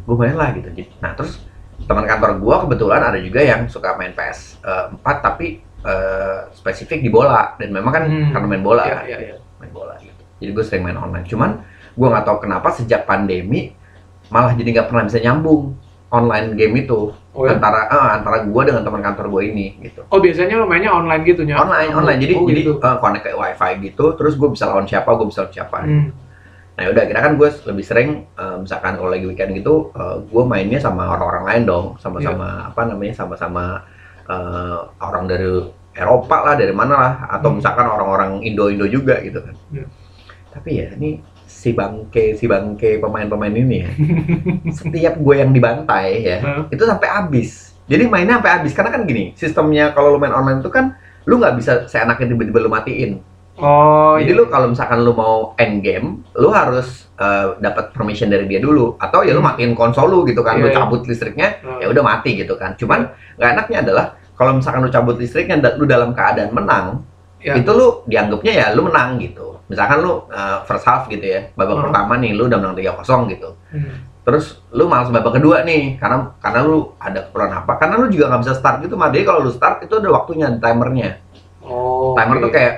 gue 0.04 0.16
main 0.18 0.34
lah 0.34 0.50
gitu. 0.50 0.68
Nah 0.98 1.14
terus 1.14 1.46
teman 1.86 2.10
kantor 2.10 2.42
gue 2.42 2.56
kebetulan 2.66 3.02
ada 3.06 3.18
juga 3.22 3.38
yang 3.38 3.70
suka 3.70 3.94
main 3.94 4.10
PS4 4.18 5.06
tapi 5.22 5.62
eh, 5.84 6.38
spesifik 6.50 6.98
di 6.98 7.08
bola 7.08 7.54
dan 7.54 7.68
memang 7.68 7.92
kan 7.92 8.04
Hmm. 8.04 8.32
karena 8.32 8.46
main 8.48 8.62
bola 8.62 8.82
Iya, 8.82 8.94
kan 8.94 9.04
iya, 9.04 9.18
iya. 9.22 9.34
main 9.58 9.70
bola 9.70 9.94
gitu. 9.98 10.22
Jadi 10.38 10.50
gue 10.50 10.64
sering 10.64 10.82
main 10.82 10.96
online. 10.96 11.24
Cuman 11.24 11.50
gue 11.90 12.06
nggak 12.06 12.24
tahu 12.24 12.38
kenapa 12.40 12.68
sejak 12.70 13.04
pandemi 13.04 13.70
malah 14.26 14.52
jadi 14.52 14.68
nggak 14.72 14.88
pernah 14.88 15.04
bisa 15.04 15.20
nyambung 15.20 15.76
online 16.08 16.54
game 16.54 16.74
itu 16.78 17.12
Oh, 17.30 17.42
ya? 17.42 17.52
antara 17.52 17.84
eh, 17.86 18.08
antara 18.14 18.36
gue 18.40 18.62
dengan 18.62 18.80
teman 18.80 19.02
kantor 19.02 19.26
gue 19.28 19.42
ini 19.46 19.66
gitu. 19.80 20.06
Oh 20.06 20.18
biasanya 20.18 20.54
lo 20.54 20.64
mainnya 20.64 20.90
online 20.90 21.22
gitu 21.22 21.42
nya? 21.42 21.58
Online 21.58 21.90
online 21.92 22.18
jadi 22.18 22.34
Oh, 22.34 22.46
jadi 22.46 22.60
gitu. 22.62 22.72
eh, 22.78 22.96
connect 22.98 23.22
ke 23.22 23.32
wifi 23.32 23.70
gitu. 23.84 24.04
Terus 24.14 24.34
gue 24.34 24.48
bisa 24.48 24.64
lawan 24.64 24.84
siapa 24.84 25.10
gue 25.10 25.26
bisa 25.26 25.42
lawan 25.42 25.52
siapa. 25.52 25.76
Hmm. 25.82 26.08
Nah 26.74 26.90
udah 26.90 27.04
kira 27.04 27.20
kan 27.20 27.32
gue 27.34 27.48
lebih 27.66 27.84
sering 27.84 28.08
eh, 28.32 28.56
misalkan 28.56 28.94
kalau 28.94 29.10
lagi 29.10 29.26
weekend 29.26 29.52
gitu 29.52 29.90
gue 30.24 30.44
mainnya 30.44 30.78
sama 30.78 31.10
orang-orang 31.10 31.44
lain 31.44 31.62
dong 31.64 31.86
sama-sama 31.96 32.46
Iya. 32.46 32.70
apa 32.70 32.80
namanya 32.84 33.14
sama-sama 33.14 33.64
eh, 34.24 34.78
orang 35.00 35.24
dari 35.26 35.48
Eropa 35.94 36.36
lah 36.42 36.54
dari 36.58 36.74
mana 36.74 36.94
lah 36.98 37.14
atau 37.30 37.54
Hmm. 37.54 37.62
misalkan 37.62 37.86
orang-orang 37.86 38.42
Indo-Indo 38.42 38.86
juga 38.90 39.22
gitu 39.22 39.38
kan. 39.38 39.54
Iya. 39.70 39.86
Tapi 40.50 40.70
ya 40.74 40.86
ini 40.98 41.22
si 41.44 41.70
bangke 41.70 42.34
si 42.34 42.44
bangke 42.46 42.98
pemain-pemain 42.98 43.52
ini 43.52 43.76
ya 43.84 43.88
setiap 44.80 45.14
gue 45.16 45.34
yang 45.38 45.50
dibantai 45.52 46.08
ya 46.24 46.38
Hah? 46.42 46.62
itu 46.68 46.82
sampai 46.82 47.08
habis. 47.08 47.72
Jadi 47.84 48.08
mainnya 48.08 48.40
sampai 48.40 48.52
habis 48.58 48.72
karena 48.72 48.90
kan 48.90 49.04
gini 49.04 49.36
sistemnya 49.36 49.92
kalau 49.92 50.16
lu 50.16 50.18
main 50.18 50.32
online 50.32 50.64
itu 50.64 50.72
kan 50.72 50.96
lu 51.24 51.36
nggak 51.38 51.54
bisa 51.56 51.72
seenaknya 51.86 52.32
tiba-tiba 52.32 52.58
lu 52.58 52.70
matiin. 52.72 53.20
Oh 53.54 54.18
Jadi 54.18 54.34
iya. 54.34 54.38
lu 54.38 54.50
kalau 54.50 54.66
misalkan 54.66 54.98
lu 55.00 55.14
mau 55.14 55.54
end 55.54 55.78
game, 55.78 56.26
lu 56.34 56.50
harus 56.50 57.06
eh, 57.14 57.54
dapat 57.62 57.94
permission 57.94 58.26
dari 58.26 58.50
dia 58.50 58.58
dulu 58.58 58.98
atau 58.98 59.22
ya 59.22 59.30
lu 59.30 59.38
Hmm. 59.38 59.54
matiin 59.54 59.72
konsol 59.72 60.10
lu 60.10 60.26
gitu 60.26 60.42
kan, 60.42 60.58
Iya, 60.58 60.62
lu 60.62 60.68
iya. 60.68 60.76
cabut 60.76 61.00
listriknya, 61.06 61.62
Oh. 61.62 61.78
ya 61.78 61.86
udah 61.86 62.02
mati 62.02 62.34
gitu 62.34 62.58
kan. 62.58 62.74
Cuman 62.74 63.06
nggak 63.38 63.50
enaknya 63.54 63.78
adalah 63.86 64.04
kalau 64.34 64.58
misalkan 64.58 64.82
lu 64.82 64.90
cabut 64.90 65.14
listriknya 65.14 65.62
lu 65.78 65.86
dalam 65.86 66.10
keadaan 66.10 66.50
menang, 66.50 67.06
Ya. 67.38 67.54
itu 67.54 67.70
lu 67.70 68.02
dianggapnya 68.04 68.52
ya 68.52 68.66
lu 68.74 68.82
menang 68.82 69.22
gitu. 69.22 69.62
Misalkan 69.70 70.02
lu 70.02 70.26
eh, 70.26 70.58
first 70.66 70.82
half 70.82 71.06
gitu 71.06 71.22
ya, 71.22 71.54
babak 71.54 71.78
Hmm. 71.78 71.84
pertama 71.86 72.18
nih 72.18 72.34
lu 72.34 72.50
udah 72.50 72.58
menang 72.58 72.74
3-0 72.74 73.30
gitu. 73.30 73.54
Hmm. 73.70 74.02
Terus 74.24 74.58
lu 74.72 74.90
malas 74.90 75.06
babak 75.08 75.38
kedua 75.38 75.62
nih 75.62 75.94
karena 75.94 76.34
karena 76.42 76.60
lu 76.66 76.90
ada 76.98 77.22
keperluan 77.22 77.54
apa? 77.54 77.72
Karena 77.78 77.94
lu 77.94 78.10
juga 78.10 78.26
nggak 78.26 78.42
bisa 78.42 78.54
start 78.56 78.82
gitu, 78.82 78.98
mah. 78.98 79.14
Jadi 79.14 79.22
kalau 79.22 79.46
lu 79.46 79.54
start 79.54 79.86
itu 79.86 79.94
ada 79.94 80.10
waktunya, 80.10 80.50
timernya 80.50 81.22
Oh. 81.62 82.12
timer 82.12 82.36
oke. 82.36 82.44
tuh 82.44 82.52
kayak 82.52 82.74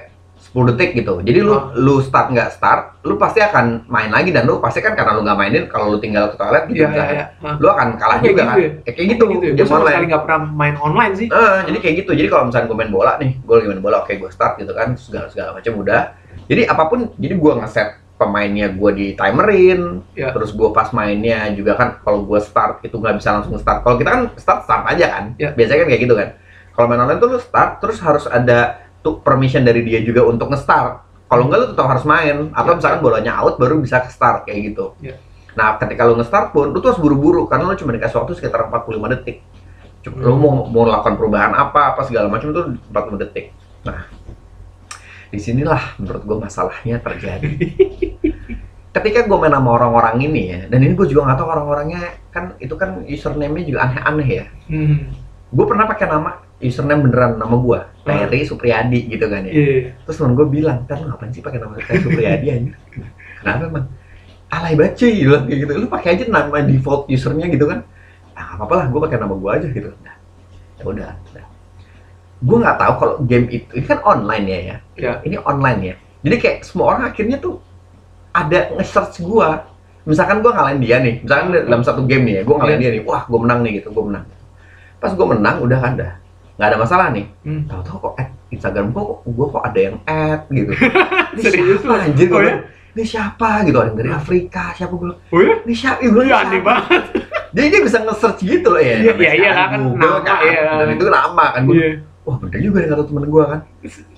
10 0.53 0.71
detik 0.73 0.95
gitu. 0.95 1.19
Jadi 1.21 1.39
lu 1.43 1.53
lu 1.75 1.99
start 1.99 2.31
nggak 2.31 2.55
start, 2.55 3.03
lu 3.03 3.19
pasti 3.19 3.43
akan 3.43 3.85
main 3.91 4.09
lagi 4.09 4.31
dan 4.31 4.47
lu 4.47 4.63
pasti 4.63 4.79
kan 4.79 4.95
karena 4.95 5.19
lu 5.19 5.27
nggak 5.27 5.39
mainin 5.39 5.65
kalau 5.67 5.93
lu 5.93 5.99
tinggal 5.99 6.31
ke 6.31 6.37
toilet 6.39 6.65
gitu 6.71 6.87
misalkan, 6.87 7.17
iya. 7.19 7.27
Hah. 7.43 7.57
lu 7.59 7.67
akan 7.67 7.89
kalah 7.99 8.17
kayak 8.23 8.31
juga 8.31 8.43
gitu 8.43 8.47
kan. 8.47 8.57
ya? 8.57 8.71
Ya, 8.87 8.93
kayak 8.95 9.09
gitu, 9.17 9.25
gitu 9.35 9.45
ya. 9.45 9.53
Gue 9.59 9.67
sama 9.67 9.85
sekali 9.91 10.07
nggak 10.07 10.23
pernah 10.23 10.41
main 10.47 10.77
online 10.79 11.15
sih. 11.19 11.27
Eh, 11.29 11.59
jadi 11.67 11.79
kayak 11.83 11.95
gitu. 12.07 12.11
Jadi 12.15 12.29
kalau 12.31 12.45
misalnya 12.49 12.67
gue 12.71 12.79
main 12.79 12.93
bola 12.95 13.13
nih, 13.19 13.31
gue 13.43 13.55
lagi 13.59 13.69
main 13.69 13.83
bola, 13.83 13.97
oke 14.07 14.13
gue 14.15 14.31
start 14.31 14.55
gitu 14.63 14.73
kan, 14.73 14.89
segala 14.95 15.27
segala 15.29 15.51
macam 15.59 15.73
udah. 15.83 16.03
Jadi 16.47 16.63
apa 16.65 16.83
pun, 16.87 16.99
jadi 17.19 17.35
gue 17.35 17.53
ngeset 17.59 17.89
pemainnya 18.17 18.73
gue 18.73 18.91
di 18.97 19.07
timerin, 19.13 20.01
Ya. 20.17 20.33
terus 20.33 20.57
gue 20.57 20.69
pas 20.73 20.89
mainnya 20.97 21.53
juga 21.53 21.77
kan 21.77 22.01
kalau 22.01 22.25
gue 22.25 22.41
start 22.41 22.81
itu 22.81 22.97
nggak 22.97 23.21
bisa 23.21 23.37
langsung 23.37 23.61
start. 23.61 23.85
Kalau 23.85 23.97
kita 24.01 24.09
kan 24.09 24.23
start 24.41 24.61
start 24.65 24.83
aja 24.89 25.07
kan, 25.21 25.25
Ya. 25.37 25.53
biasanya 25.53 25.85
kan 25.85 25.89
kayak 25.93 26.03
gitu 26.09 26.15
kan. 26.17 26.29
Kalau 26.73 26.87
main 26.89 27.01
online 27.01 27.21
tuh 27.21 27.29
lu 27.33 27.41
start, 27.41 27.81
terus 27.81 28.01
harus 28.01 28.25
ada 28.29 28.86
tuh 29.07 29.23
permission 29.23 29.63
dari 29.63 29.87
dia 29.87 30.03
juga 30.03 30.27
untuk 30.27 30.51
nge-start. 30.51 31.07
Kalau 31.27 31.47
enggak 31.47 31.59
lu 31.63 31.67
tetap 31.71 31.87
harus 31.87 32.03
main, 32.03 32.51
atau 32.51 32.75
Ya. 32.75 32.77
misalkan 32.79 33.01
bolanya 33.03 33.33
out 33.39 33.55
baru 33.57 33.79
bisa 33.79 34.03
ke 34.03 34.11
start 34.11 34.43
kayak 34.43 34.75
gitu. 34.75 34.99
Ya. 34.99 35.15
Nah, 35.55 35.79
ketika 35.79 36.03
lu 36.03 36.19
nge-start 36.19 36.51
pun, 36.51 36.71
lu 36.71 36.79
tuh 36.79 36.91
harus 36.91 37.01
buru-buru 37.01 37.47
karena 37.47 37.67
lu 37.67 37.75
cuma 37.75 37.95
dikasih 37.95 38.19
waktu 38.19 38.35
sekitar 38.35 38.67
45 38.67 39.07
detik. 39.09 39.43
Cuma 40.03 40.23
lu 40.23 40.35
Hmm. 40.35 40.43
mau 40.43 40.53
mau 40.67 40.85
lakukan 40.85 41.15
perubahan 41.15 41.51
apa 41.51 41.95
apa 41.95 42.03
segala 42.03 42.27
macam 42.27 42.51
itu 42.51 42.63
40 42.91 43.19
detik. 43.19 43.51
Nah, 43.83 44.07
di 45.27 45.39
sinilah 45.39 45.99
menurut 45.99 46.23
gue 46.23 46.37
masalahnya 46.39 46.99
terjadi. 46.99 47.51
Ketika 48.95 49.29
gue 49.29 49.37
main 49.37 49.53
sama 49.53 49.77
orang-orang 49.77 50.25
ini 50.25 50.43
ya, 50.49 50.61
dan 50.71 50.81
ini 50.81 50.95
gue 50.95 51.05
juga 51.05 51.29
nggak 51.29 51.37
tahu 51.37 51.49
orang-orangnya 51.53 52.01
kan 52.31 52.57
itu 52.57 52.73
kan 52.79 53.03
username-nya 53.05 53.65
juga 53.67 53.79
aneh-aneh 53.85 54.29
ya. 54.31 54.47
Hmm. 54.71 55.11
Gue 55.53 55.67
pernah 55.67 55.85
pakai 55.85 56.07
nama 56.07 56.31
username 56.63 57.05
beneran 57.09 57.37
nama 57.37 57.57
gue, 57.57 57.81
Larry 58.09 58.49
Supriyadi 58.49 59.13
gitu 59.13 59.29
kan 59.29 59.45
ya. 59.45 59.53
Iya. 59.53 59.93
Terus 60.09 60.17
temen 60.17 60.33
gue 60.33 60.47
bilang, 60.49 60.89
kan 60.89 61.05
lu 61.05 61.13
ngapain 61.13 61.31
sih 61.33 61.45
pakai 61.45 61.61
nama 61.61 61.77
saya 61.85 62.01
Supriyadi 62.01 62.47
aja? 62.49 62.73
Kenapa 63.43 63.63
emang? 63.69 63.87
Alay 64.47 64.73
banget 64.79 64.95
cuy, 65.03 65.15
bilang 65.27 65.45
kayak 65.45 65.59
gitu. 65.65 65.73
Lu 65.77 65.87
pakai 65.91 66.09
aja 66.17 66.25
nama 66.31 66.59
default 66.65 67.11
usernya 67.13 67.47
gitu 67.53 67.67
kan? 67.69 67.85
Nggak 68.33 68.57
apa-apa 68.57 68.75
lah, 68.79 68.87
gue 68.89 69.01
pakai 69.05 69.19
nama 69.21 69.35
gue 69.37 69.51
aja 69.53 69.69
gitu. 69.69 69.91
Nah, 70.01 70.17
ya 70.81 70.85
udah. 70.87 71.11
Nah. 71.35 71.47
Gue 72.41 72.57
nggak 72.61 72.77
tahu 72.79 72.93
kalau 73.01 73.15
game 73.25 73.47
itu, 73.49 73.69
ini 73.77 73.87
kan 73.89 74.01
online 74.05 74.45
ya 74.45 74.59
ya. 74.59 74.77
Ya. 74.97 75.13
Ini 75.25 75.37
online 75.45 75.81
ya. 75.83 75.95
Jadi 76.25 76.37
kayak 76.43 76.59
semua 76.67 76.97
orang 76.97 77.13
akhirnya 77.13 77.37
tuh 77.39 77.61
ada 78.35 78.75
nge-search 78.77 79.23
gua. 79.25 79.63
Misalkan 80.07 80.39
gua 80.45 80.55
ngalahin 80.55 80.81
dia 80.83 80.97
nih, 81.03 81.23
misalkan 81.23 81.55
dalam 81.55 81.83
satu 81.83 82.03
game 82.07 82.25
nih 82.27 82.35
ya, 82.39 82.43
gua 82.43 82.57
ngalahin 82.63 82.81
dia 82.83 82.91
nih, 82.95 83.03
wah 83.03 83.23
gua 83.27 83.41
menang 83.43 83.61
nih 83.63 83.73
gitu, 83.83 83.89
gua 83.95 84.05
menang. 84.11 84.25
Pas 85.03 85.13
gua 85.15 85.27
menang 85.35 85.57
udah 85.63 85.79
kan 85.79 85.93
dah, 85.99 86.13
nggak 86.57 86.69
ada 86.73 86.79
masalah 86.81 87.07
nih. 87.13 87.27
Hmm. 87.45 87.63
Tahu-tahu 87.69 87.97
kok 88.01 88.15
add 88.17 88.31
Instagram 88.49 88.87
gua 88.91 89.03
kok 89.05 89.19
gua 89.29 89.47
kok 89.53 89.63
ada 89.65 89.81
yang 89.81 89.97
add 90.05 90.41
gitu. 90.49 90.73
Ini 91.37 91.43
Serius 91.45 91.81
siapa 91.81 91.95
anjir 92.01 92.27
Oh 92.27 92.41
gua 92.41 92.43
ya? 92.45 92.57
Ini 92.97 93.05
siapa 93.05 93.49
gitu, 93.69 93.77
ada 93.77 93.89
yang 93.93 93.99
dari 94.01 94.09
Afrika, 94.11 94.65
siapa 94.73 94.95
gua 94.97 95.21
Oh 95.21 95.41
ya? 95.41 95.55
ini 95.63 95.75
siapa? 95.77 96.01
Gua 96.09 96.25
Iya 96.25 96.37
aneh 96.41 96.61
banget. 96.65 97.03
Jadi 97.53 97.67
dia 97.69 97.81
bisa 97.85 97.99
nge-search 98.01 98.41
gitu 98.41 98.69
loh 98.69 98.81
ya. 98.81 98.97
Iya, 99.01 99.13
iya, 99.17 99.33
iya 99.37 99.51
kan, 99.53 99.81
Google 99.81 100.01
nama, 100.01 100.25
kan. 100.25 100.39
iya. 100.45 100.61
Dan 100.81 100.89
itu 100.97 101.05
nama 101.09 101.45
kan. 101.53 101.63
Gua, 101.69 101.77
Iya. 101.77 101.89
Wah 102.27 102.37
bener 102.43 102.59
juga 102.59 102.77
nih 102.83 102.89
kata 102.91 103.03
temen 103.07 103.25
gua 103.29 103.45
kan. 103.47 103.61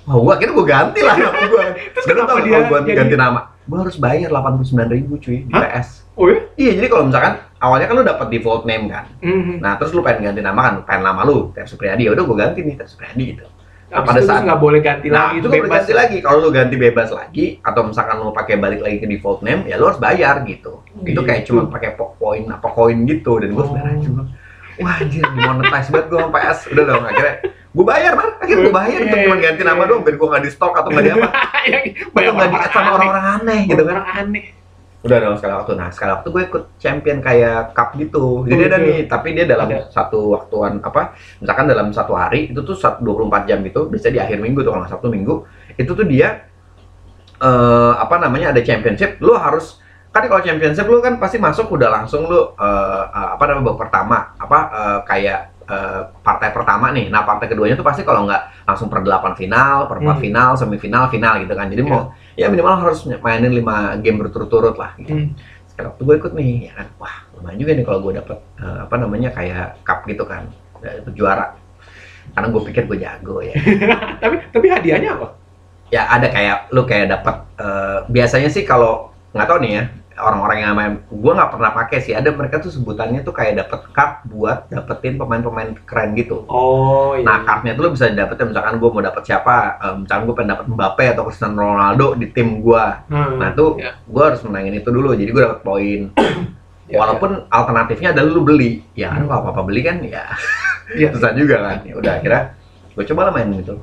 Wah 0.06 0.16
gua 0.16 0.32
akhirnya 0.38 0.54
gua 0.54 0.66
ganti 0.66 1.00
lah 1.02 1.14
nama 1.18 1.40
gua. 1.44 1.62
Terus 1.98 2.06
kenapa 2.06 2.38
dia 2.40 2.58
ganti 2.94 3.14
nama? 3.18 3.40
Gua 3.68 3.78
harus 3.84 3.96
bayar 3.98 4.30
89.000 4.32 4.94
ribu 4.94 5.14
cuy 5.18 5.44
di? 5.44 5.52
PS. 5.52 5.88
Oh 6.14 6.30
ya? 6.30 6.38
Iya 6.54 6.70
jadi 6.78 6.86
kalau 6.86 7.04
misalkan 7.10 7.34
awalnya 7.58 7.86
kan 7.86 7.94
lu 7.94 8.04
dapat 8.04 8.26
default 8.28 8.62
name 8.64 8.86
kan. 8.86 9.04
Mhm. 9.18 9.58
Nah 9.58 9.74
terus 9.74 9.90
lu 9.90 10.00
pengen 10.00 10.26
ganti 10.26 10.40
nama 10.40 10.60
kan, 10.60 10.74
pengen 10.82 11.02
nama 11.04 11.22
lu 11.22 11.50
Ter 11.50 11.64
Supriyadi. 11.64 12.06
Ya 12.06 12.12
udah 12.12 12.24
gua 12.24 12.36
ganti 12.40 12.60
nih 12.60 12.74
Ter 12.74 12.86
Supriyadi 12.86 13.24
gitu. 13.28 13.44
Habis 13.88 14.04
pada 14.06 14.20
saat- 14.20 14.44
nggak 14.44 14.58
boleh 14.58 14.80
ganti 14.80 15.06
Nah 15.08 15.16
lagi 15.26 15.36
itu 15.38 15.46
boleh 15.46 15.60
bebas. 15.62 15.76
ganti 15.80 15.92
lagi. 15.92 16.16
Kalau 16.20 16.38
lu 16.38 16.50
ganti 16.50 16.76
bebas 16.76 17.08
lagi 17.10 17.46
atau 17.58 17.80
misalkan 17.82 18.16
lu 18.18 18.30
pakai 18.30 18.54
balik 18.56 18.80
lagi 18.80 18.96
ke 18.98 19.06
default 19.06 19.40
name, 19.40 19.64
ya 19.64 19.74
lu 19.74 19.86
harus 19.86 19.96
bayar 19.96 20.44
gitu. 20.44 20.84
Itu 21.00 21.20
kayak 21.22 21.42
Gitu. 21.42 21.52
cuma 21.52 21.68
pakai 21.68 21.94
po- 21.94 22.12
poin 22.14 22.44
apa 22.46 22.68
koin 22.68 23.02
gitu 23.04 23.38
dan 23.38 23.50
gua 23.50 23.62
Oh. 23.62 23.68
sebenarnya 23.68 24.06
gua, 24.06 24.24
Wah 24.78 24.94
anjir 24.94 25.26
dimonetize 25.26 25.88
banget 25.88 26.06
gua 26.06 26.18
sama 26.20 26.30
PS. 26.32 26.58
Udah 26.70 26.84
dong 26.86 27.02
akhirnya 27.02 27.34
gue 27.68 27.84
bayar 27.84 28.12
man. 28.14 28.30
Akhirnya 28.38 28.62
gue 28.62 28.74
bayar 28.76 28.98
untuk 29.00 29.18
Iya, 29.18 29.24
cuma 29.24 29.36
ganti 29.40 29.62
nama 29.64 29.74
iya. 29.76 29.88
doang 29.88 30.02
biar 30.02 30.14
gue 30.14 30.28
nggak 30.28 30.44
di 30.44 30.50
stok 30.50 30.74
atau 30.76 30.88
nggak 30.88 31.02
di 31.02 31.10
apa. 31.10 31.28
Atau 32.14 32.32
nggak 32.32 32.48
di 32.48 32.58
sama 32.68 32.90
orang-orang 32.92 33.26
aneh 33.34 33.60
gitu 33.66 33.82
kan. 33.82 33.94
Orang 33.96 34.10
aneh. 34.20 34.44
Udah 34.98 35.16
dong 35.22 35.38
sekali 35.38 35.54
waktu. 35.54 35.72
Nah 35.78 35.88
sekali 35.94 36.10
waktu 36.10 36.28
gue 36.34 36.42
ikut 36.50 36.64
champion 36.82 37.18
kayak 37.22 37.70
cup 37.70 37.94
gitu. 37.94 38.42
Jadi 38.50 38.62
Oh, 38.62 38.68
ada 38.68 38.78
gitu. 38.82 38.86
nih, 38.90 38.98
tapi 39.06 39.28
dia 39.30 39.46
dalam 39.46 39.70
Ada. 39.70 39.86
satu 39.94 40.34
waktuan 40.34 40.82
apa? 40.82 41.14
Misalkan 41.38 41.66
dalam 41.70 41.94
satu 41.94 42.18
hari 42.18 42.50
itu 42.50 42.60
tuh 42.66 42.74
satu 42.74 42.98
24 43.06 43.46
jam 43.46 43.62
gitu. 43.62 43.86
Bisa 43.86 44.10
di 44.10 44.18
akhir 44.18 44.42
minggu 44.42 44.66
tuh 44.66 44.74
kalau 44.74 44.82
nggak 44.82 44.92
Sabtu 44.92 45.06
minggu. 45.06 45.46
Itu 45.78 45.94
tuh 45.94 46.02
dia 46.06 46.50
eh 47.38 47.92
apa 47.94 48.18
namanya 48.18 48.50
ada 48.50 48.58
championship. 48.58 49.22
Lu 49.22 49.38
harus 49.38 49.78
kan 50.10 50.26
kalau 50.26 50.42
championship 50.42 50.88
lu 50.88 50.98
kan 50.98 51.20
pasti 51.22 51.38
masuk 51.38 51.70
udah 51.70 51.94
langsung 51.94 52.26
lu 52.26 52.34
eh, 52.58 53.04
eh, 53.06 53.28
apa 53.38 53.42
namanya 53.46 53.70
babak 53.70 53.78
pertama 53.86 54.34
apa 54.34 54.58
eh, 54.72 54.98
kayak 55.06 55.40
eh, 55.68 56.02
partai 56.20 56.48
pertama 56.50 56.88
nih. 56.90 57.12
Nah 57.12 57.22
partai 57.22 57.46
keduanya 57.46 57.76
tuh 57.76 57.84
pasti 57.84 58.02
kalau 58.02 58.24
nggak 58.24 58.64
langsung 58.64 58.88
per 58.88 59.00
delapan 59.00 59.32
final, 59.32 59.84
per 59.84 60.00
empat 60.00 60.16
Hmm. 60.16 60.24
final, 60.24 60.50
semifinal, 60.54 61.04
final 61.08 61.38
gitu 61.38 61.52
kan. 61.52 61.68
Jadi 61.68 61.82
Iya. 61.84 61.90
mau 61.90 62.00
ya 62.34 62.46
minimal 62.48 62.74
harus 62.80 62.98
mainin 63.04 63.52
5 63.52 64.00
game 64.00 64.16
berturut-turut 64.18 64.74
lah. 64.74 64.96
Gitu 64.96 65.12
Hmm. 65.12 65.28
sekarang 65.68 65.94
waktu 65.94 66.02
gue 66.02 66.16
ikut 66.18 66.32
nih 66.34 66.50
ya 66.66 66.72
kan 66.74 66.86
wah 66.96 67.14
lumayan 67.32 67.58
juga 67.58 67.70
nih 67.70 67.84
kalau 67.84 68.00
gue 68.00 68.12
dapet 68.16 68.38
eh, 68.58 68.78
apa 68.82 68.94
namanya 68.96 69.30
kayak 69.30 69.78
cup 69.84 70.02
gitu 70.04 70.24
kan 70.24 70.50
dapet 70.80 71.14
juara 71.14 71.54
karena 72.28 72.46
gue 72.50 72.62
pikir 72.66 72.82
gue 72.84 72.98
jago 72.98 73.38
ya 73.38 73.54
tapi 74.22 74.42
tapi 74.50 74.66
hadiahnya 74.66 75.14
apa? 75.14 75.38
ya 75.88 76.02
ada 76.04 76.28
kayak 76.28 76.68
lu 76.68 76.82
kayak 76.82 77.06
dapet 77.08 77.36
eh, 77.56 77.98
biasanya 78.10 78.50
sih 78.50 78.66
kalau 78.66 79.14
nggak 79.30 79.46
tahu 79.46 79.58
nih 79.62 79.70
ya 79.70 79.82
orang-orang 80.18 80.58
yang 80.60 80.74
main 80.74 80.92
gue 81.06 81.32
nggak 81.32 81.50
pernah 81.50 81.70
pakai 81.70 81.98
sih 81.98 82.12
ada 82.12 82.28
mereka 82.28 82.58
tuh 82.58 82.68
sebutannya 82.68 83.22
tuh 83.22 83.30
kayak 83.30 83.62
dapet 83.62 83.80
cup 83.90 84.26
buat 84.26 84.66
dapetin 84.66 85.14
pemain-pemain 85.16 85.78
keren 85.86 86.12
gitu 86.12 86.42
Oh 86.46 87.14
iya. 87.14 87.22
Nah, 87.24 87.42
cardnya 87.42 87.72
tuh 87.72 87.82
lo 87.86 87.90
bisa 87.94 88.10
dapetin 88.10 88.50
misalkan 88.50 88.76
gue 88.76 88.88
mau 88.88 89.00
dapet 89.00 89.22
siapa, 89.24 89.56
eh, 89.78 89.94
misalkan 89.96 90.22
gue 90.26 90.34
pengen 90.34 90.50
dapet 90.54 90.66
Mbappe 90.68 91.04
atau 91.14 91.22
Cristiano 91.26 91.62
Ronaldo 91.62 92.06
di 92.14 92.26
tim 92.28 92.60
gue. 92.60 92.84
Hmm. 93.08 93.38
Nah, 93.38 93.50
tuh 93.54 93.78
Ya. 93.78 93.94
gue 93.96 94.22
harus 94.22 94.40
menangin 94.42 94.74
itu 94.76 94.90
dulu, 94.90 95.14
jadi 95.14 95.30
gue 95.30 95.42
dapet 95.44 95.60
poin. 95.62 96.00
Ya, 96.88 97.04
Walaupun 97.04 97.44
alternatifnya 97.52 98.16
adalah 98.16 98.32
lu 98.32 98.40
beli, 98.48 98.80
ya 98.96 99.12
kan 99.12 99.28
kalau 99.28 99.44
apa-apa 99.44 99.60
beli 99.68 99.84
kan 99.84 100.00
ya 100.00 100.24
Iya. 100.96 101.08
susah 101.14 101.36
juga 101.36 101.60
kan. 101.60 101.84
Ya 101.84 101.92
udah 102.00 102.12
akhirnya 102.16 102.42
gue 102.96 103.04
coba 103.12 103.28
lah 103.28 103.32
main 103.36 103.52
gitu. 103.60 103.76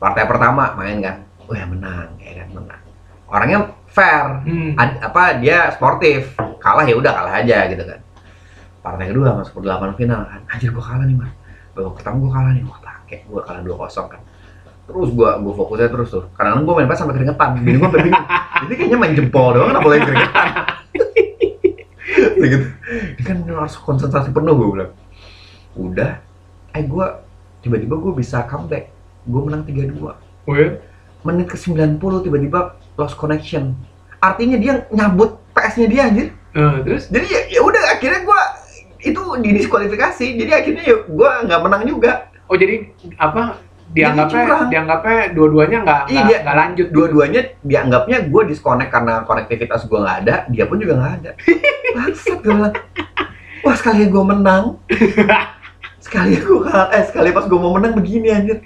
Partai 0.00 0.24
pertama 0.24 0.72
main 0.80 0.96
kan, 1.04 1.16
wah 1.44 1.56
ya 1.60 1.68
menang, 1.68 2.08
ya 2.16 2.40
kan 2.40 2.48
menang. 2.56 2.80
Orangnya 3.28 3.58
fair, 3.96 4.44
Hmm. 4.44 4.76
Ad- 4.76 5.00
apa 5.00 5.40
dia 5.40 5.72
sportif, 5.72 6.36
kalah 6.60 6.84
ya 6.84 6.94
udah 6.94 7.10
kalah 7.10 7.34
aja 7.40 7.64
gitu 7.66 7.80
kan. 7.80 7.98
Partai 8.84 9.08
kedua 9.08 9.34
masuk 9.34 9.56
ke 9.56 9.60
delapan 9.64 9.90
final 9.96 10.20
kan, 10.22 10.40
anjir 10.46 10.68
gue 10.68 10.84
kalah 10.84 11.02
nih 11.02 11.16
mas. 11.16 11.32
Babak 11.72 11.96
pertama 11.96 12.20
gue 12.20 12.30
kalah 12.30 12.52
nih, 12.52 12.62
wah 12.62 12.78
bangke, 12.78 13.16
gue 13.24 13.40
kalah 13.40 13.60
2-0 13.60 14.12
kan. 14.12 14.20
Terus 14.86 15.08
gue 15.10 15.28
gue 15.42 15.52
fokusnya 15.56 15.88
terus 15.90 16.08
tuh, 16.12 16.24
kadang 16.36 16.62
gue 16.62 16.70
main 16.70 16.86
pas 16.86 16.94
sampai 16.94 17.16
keringetan, 17.16 17.48
bini 17.56 17.74
gue 17.74 17.82
sampai 17.82 18.02
bingung. 18.04 18.26
Jadi 18.62 18.72
kayaknya 18.78 18.98
main 19.00 19.12
jempol 19.16 19.48
doang, 19.50 19.68
kenapa 19.72 19.86
lagi 19.88 20.02
keringetan? 20.04 20.46
gitu. 22.46 22.66
Ini 23.16 23.22
kan 23.24 23.36
harus 23.42 23.74
konsentrasi 23.76 24.30
penuh 24.30 24.54
gue 24.54 24.68
bilang. 24.70 24.92
Udah, 25.74 26.22
eh 26.70 26.84
gue 26.84 27.06
tiba-tiba 27.60 27.94
gue 27.98 28.12
bisa 28.14 28.46
comeback. 28.46 28.92
Gue 29.26 29.40
menang 29.42 29.66
3-2. 29.66 30.14
Oh 30.46 30.54
ya? 30.54 30.78
Menit 31.26 31.50
ke 31.50 31.58
90 31.58 31.98
tiba-tiba 31.98 32.78
lost 32.96 33.16
connection. 33.16 33.76
Artinya 34.20 34.56
dia 34.56 34.88
nyabut 34.90 35.40
PS-nya 35.52 35.86
dia 35.88 36.02
anjir. 36.08 36.28
Nah, 36.56 36.80
terus? 36.80 37.12
Jadi 37.12 37.26
ya, 37.28 37.40
ya 37.52 37.60
udah 37.60 37.82
akhirnya 37.92 38.20
gue 38.24 38.40
itu 39.04 39.22
didiskualifikasi. 39.44 40.26
Jadi 40.40 40.50
akhirnya 40.50 40.84
ya 40.84 40.96
gue 41.04 41.30
nggak 41.46 41.60
menang 41.60 41.82
juga. 41.84 42.32
Oh 42.48 42.56
jadi 42.56 42.90
apa? 43.20 43.60
Dianggapnya 43.86 44.66
dianggapnya 44.66 45.18
dua-duanya 45.30 45.78
nggak 45.86 46.02
Iya, 46.10 46.36
nggak 46.42 46.56
lanjut. 46.58 46.88
Dua-duanya 46.90 47.40
dianggapnya 47.62 48.18
gue 48.26 48.42
disconnect 48.50 48.90
karena 48.90 49.22
konektivitas 49.28 49.86
gue 49.86 49.98
nggak 50.00 50.18
ada. 50.26 50.34
Dia 50.50 50.64
pun 50.66 50.80
juga 50.80 50.98
nggak 50.98 51.14
ada. 51.22 51.30
Bangsat 51.96 52.38
gue 52.42 52.52
bilang. 52.52 52.74
Wah 53.62 53.76
sekali 53.76 54.08
gue 54.08 54.24
menang. 54.24 54.64
Sekali 56.06 56.38
gue 56.38 56.62
kalah. 56.62 56.94
Eh 56.94 57.02
sekali 57.02 57.34
pas 57.34 57.50
gue 57.50 57.58
mau 57.58 57.74
menang 57.74 57.98
begini 57.98 58.30
anjir. 58.30 58.62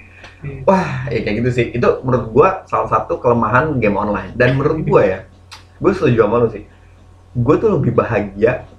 Wah, 0.65 1.05
ya 1.07 1.19
kayak 1.21 1.35
gitu 1.45 1.49
sih. 1.53 1.65
Itu 1.73 2.01
menurut 2.01 2.27
gua 2.33 2.49
salah 2.65 2.89
satu 2.89 3.21
kelemahan 3.21 3.77
game 3.77 3.97
online. 3.97 4.33
Dan 4.33 4.57
menurut 4.57 4.81
gua 4.85 5.01
ya, 5.05 5.19
gue 5.81 5.91
setuju 5.91 6.29
sama 6.29 6.35
lu 6.41 6.47
sih. 6.53 6.63
Gue 7.33 7.55
tuh 7.57 7.79
lebih 7.79 7.97
bahagia 7.97 8.69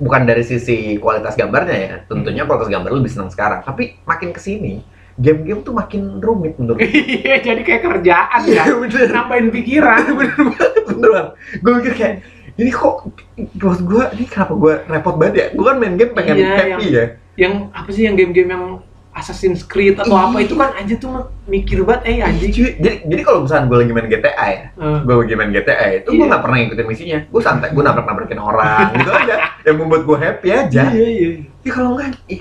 bukan 0.00 0.24
dari 0.24 0.40
sisi 0.40 0.96
kualitas 0.96 1.36
gambarnya 1.36 1.76
ya. 1.76 1.94
Tentunya 2.08 2.48
kualitas 2.48 2.72
gambar 2.72 2.90
lebih 2.96 3.12
senang 3.12 3.28
sekarang. 3.28 3.60
Tapi 3.60 4.00
makin 4.08 4.32
ke 4.32 4.40
sini, 4.40 4.80
game-game 5.20 5.60
tuh 5.60 5.76
makin 5.76 6.18
rumit 6.18 6.56
menurut. 6.56 6.80
Iya, 7.20 7.44
jadi 7.44 7.60
kayak 7.60 7.82
kerjaan 7.84 8.40
ya. 8.48 8.64
bener. 8.72 9.08
Nambahin 9.12 9.48
pikiran. 9.52 10.02
bener 10.18 10.40
banget, 10.56 10.72
beneran. 10.88 11.26
Gue 11.60 11.72
mikir 11.84 11.92
kayak, 11.94 12.14
ini 12.56 12.70
kok, 12.72 13.12
buat 13.60 13.80
gue, 13.84 14.04
ini 14.16 14.24
kenapa 14.24 14.52
gue 14.56 14.74
repot 14.88 15.14
banget 15.20 15.34
ya? 15.36 15.46
Gue 15.52 15.64
kan 15.68 15.76
main 15.76 15.94
game 16.00 16.12
pengen 16.16 16.36
Iya, 16.40 16.48
happy 16.56 16.86
ya. 16.88 17.04
Yang 17.36 17.54
apa 17.76 17.88
sih 17.92 18.02
yang 18.08 18.16
game-game 18.16 18.50
yang 18.50 18.64
Assassin's 19.10 19.62
Creed 19.62 19.98
atau 19.98 20.14
apa 20.14 20.38
itu 20.38 20.54
kan 20.54 20.70
anjir 20.72 20.94
tuh 20.96 21.10
mikir 21.44 21.82
banget 21.82 22.02
eh 22.06 22.16
anjing. 22.20 22.50
Cuy, 22.50 22.68
Jadi, 22.78 22.96
jadi 23.04 23.22
kalau 23.22 23.42
misalnya 23.42 23.66
gue 23.66 23.78
lagi 23.78 23.92
main 23.92 24.06
GTA 24.06 24.46
ya, 24.48 24.64
gue 25.02 25.14
lagi 25.18 25.34
main 25.34 25.50
GTA 25.50 25.86
itu 25.96 26.08
gue 26.08 26.16
Iya. 26.16 26.30
nggak 26.30 26.42
pernah 26.42 26.56
ngikutin 26.56 26.86
misinya. 26.86 27.18
Gue 27.26 27.42
santai 27.42 27.68
gue 27.70 27.82
nabrak 27.82 28.06
nabrakin 28.06 28.38
orang 28.38 28.86
gitu 28.94 29.10
aja. 29.10 29.34
Yang 29.62 29.76
membuat 29.76 30.02
gue 30.06 30.16
happy 30.16 30.48
aja. 30.48 30.82
Iya, 30.88 31.06
iya. 31.06 31.28
ya 31.60 31.70
kalau 31.70 31.90
nggak 31.94 32.22
ih, 32.28 32.40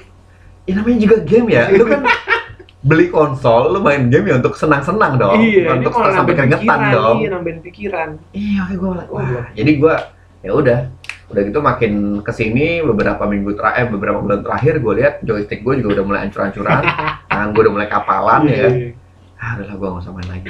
ya 0.64 0.74
namanya 0.78 0.98
juga 1.00 1.16
game 1.26 1.48
ya. 1.50 1.64
Lu 1.74 1.84
kan 1.84 2.02
beli 2.80 3.06
konsol 3.10 3.76
lu 3.76 3.82
main 3.82 4.08
game 4.08 4.26
ya 4.26 4.36
untuk 4.38 4.54
senang 4.54 4.80
senang 4.80 5.18
dong. 5.18 5.36
Iya, 5.36 5.74
untuk 5.76 5.92
sampai 5.92 6.32
keringetan 6.32 6.64
pikiran, 6.64 6.94
dong. 6.94 7.18
Iya, 7.18 7.30
nambahin 7.34 7.60
pikiran. 7.60 8.10
iya 8.32 8.62
gue 8.70 8.88
Oh, 8.88 9.18
wah. 9.18 9.50
Jadi 9.52 9.72
gue 9.76 9.96
ya 10.40 10.52
udah 10.54 10.80
udah 11.30 11.42
gitu 11.46 11.60
makin 11.62 11.94
ke 12.26 12.32
sini 12.34 12.82
beberapa 12.82 13.22
minggu 13.30 13.54
terakhir 13.54 13.86
eh, 13.86 13.90
beberapa 13.94 14.18
bulan 14.18 14.42
terakhir 14.42 14.82
gue 14.82 14.94
lihat 14.98 15.14
joystick 15.22 15.62
gue 15.62 15.78
juga 15.78 16.02
udah 16.02 16.06
mulai 16.10 16.20
hancur-hancuran. 16.26 16.82
Tangan 17.30 17.50
gue 17.54 17.62
udah 17.62 17.74
mulai 17.74 17.88
kapalan 17.90 18.42
ya. 18.50 18.66
kan 18.66 18.74
Iya. 18.74 18.90
ah 19.40 19.52
udahlah 19.56 19.76
gue 19.78 19.88
nggak 19.88 20.04
usah 20.04 20.14
main 20.18 20.30
lagi. 20.34 20.50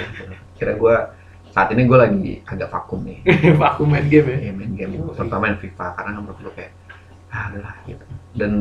Kira 0.55 0.73
gue 0.79 0.95
saat 1.51 1.67
ini 1.75 1.81
gue 1.83 1.97
lagi 1.99 2.31
agak 2.47 2.69
vakum 2.71 3.03
nih. 3.03 3.19
Aku 3.75 3.83
main 3.83 4.07
game 4.07 4.27
ya. 4.31 4.37
ya 4.49 4.51
main 4.55 4.71
game. 4.73 4.95
Terutama 5.13 5.51
main 5.51 5.57
FIFA 5.59 5.85
karena 5.99 6.09
kan 6.15 6.21
menurut 6.23 6.39
gue 6.41 6.53
kayak 6.55 6.71
ah 7.29 7.43
udahlah 7.51 7.75
gitu. 7.83 8.05
Dan 8.39 8.51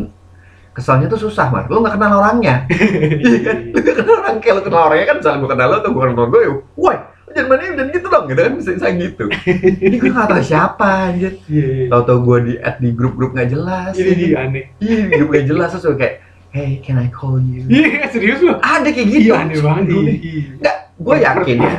kesalnya 0.75 1.07
tuh 1.07 1.21
susah 1.23 1.47
mas 1.55 1.71
lu 1.71 1.79
nggak 1.81 1.95
kenal 1.95 2.19
orangnya. 2.19 2.67
Iya 3.25 3.39
kan? 3.47 3.57
Lu 3.71 3.79
nggak 3.79 3.95
kenal 3.95 4.15
orang 4.27 4.37
kayak 4.43 4.55
lu 4.59 4.63
kenal 4.67 4.83
orangnya 4.91 5.07
kan 5.07 5.17
misalnya 5.23 5.39
gue 5.39 5.51
kenal 5.55 5.67
lu 5.71 5.77
atau 5.79 5.91
gue 5.95 6.03
kenal 6.03 6.27
gue 6.27 6.41
ya 6.43 6.51
woi 6.75 6.97
jangan 7.31 7.49
main 7.51 7.73
dan 7.75 7.87
gitu 7.89 8.07
dong 8.07 8.25
gitu 8.27 8.41
kan 8.41 8.53
bisa 8.55 8.71
bisa 8.73 8.89
gitu 8.91 9.25
ini 9.85 9.97
gue 9.97 10.09
nggak 10.09 10.29
tahu 10.29 10.43
siapa 10.43 10.89
anjir 11.09 11.33
Iya, 11.45 11.67
iya. 11.67 11.87
tau 11.89 12.03
tau 12.03 12.19
gue 12.21 12.39
di 12.43 12.55
add 12.59 12.77
di 12.77 12.91
grup-grup 12.91 13.31
nggak 13.33 13.49
jelas 13.49 13.93
Ini 13.93 14.13
dia 14.15 14.37
aneh. 14.41 14.65
iya 14.79 14.97
di 15.05 15.15
grup 15.15 15.29
nggak 15.31 15.47
jelas 15.47 15.69
terus 15.71 15.85
gue 15.87 15.97
kayak 15.97 16.15
hey 16.49 16.81
can 16.81 16.97
I 16.97 17.09
call 17.09 17.37
you 17.39 17.63
Iya, 17.65 18.09
serius 18.09 18.41
lu? 18.41 18.57
ada 18.57 18.87
kayak 18.87 19.09
gitu 19.09 19.29
Iya, 19.29 19.35
aneh 19.39 19.59
banget. 19.59 19.85
Nih. 19.87 20.17
Iya. 20.19 20.43
nggak 20.59 20.77
gue 20.99 21.17
yakin 21.17 21.57
ya 21.61 21.73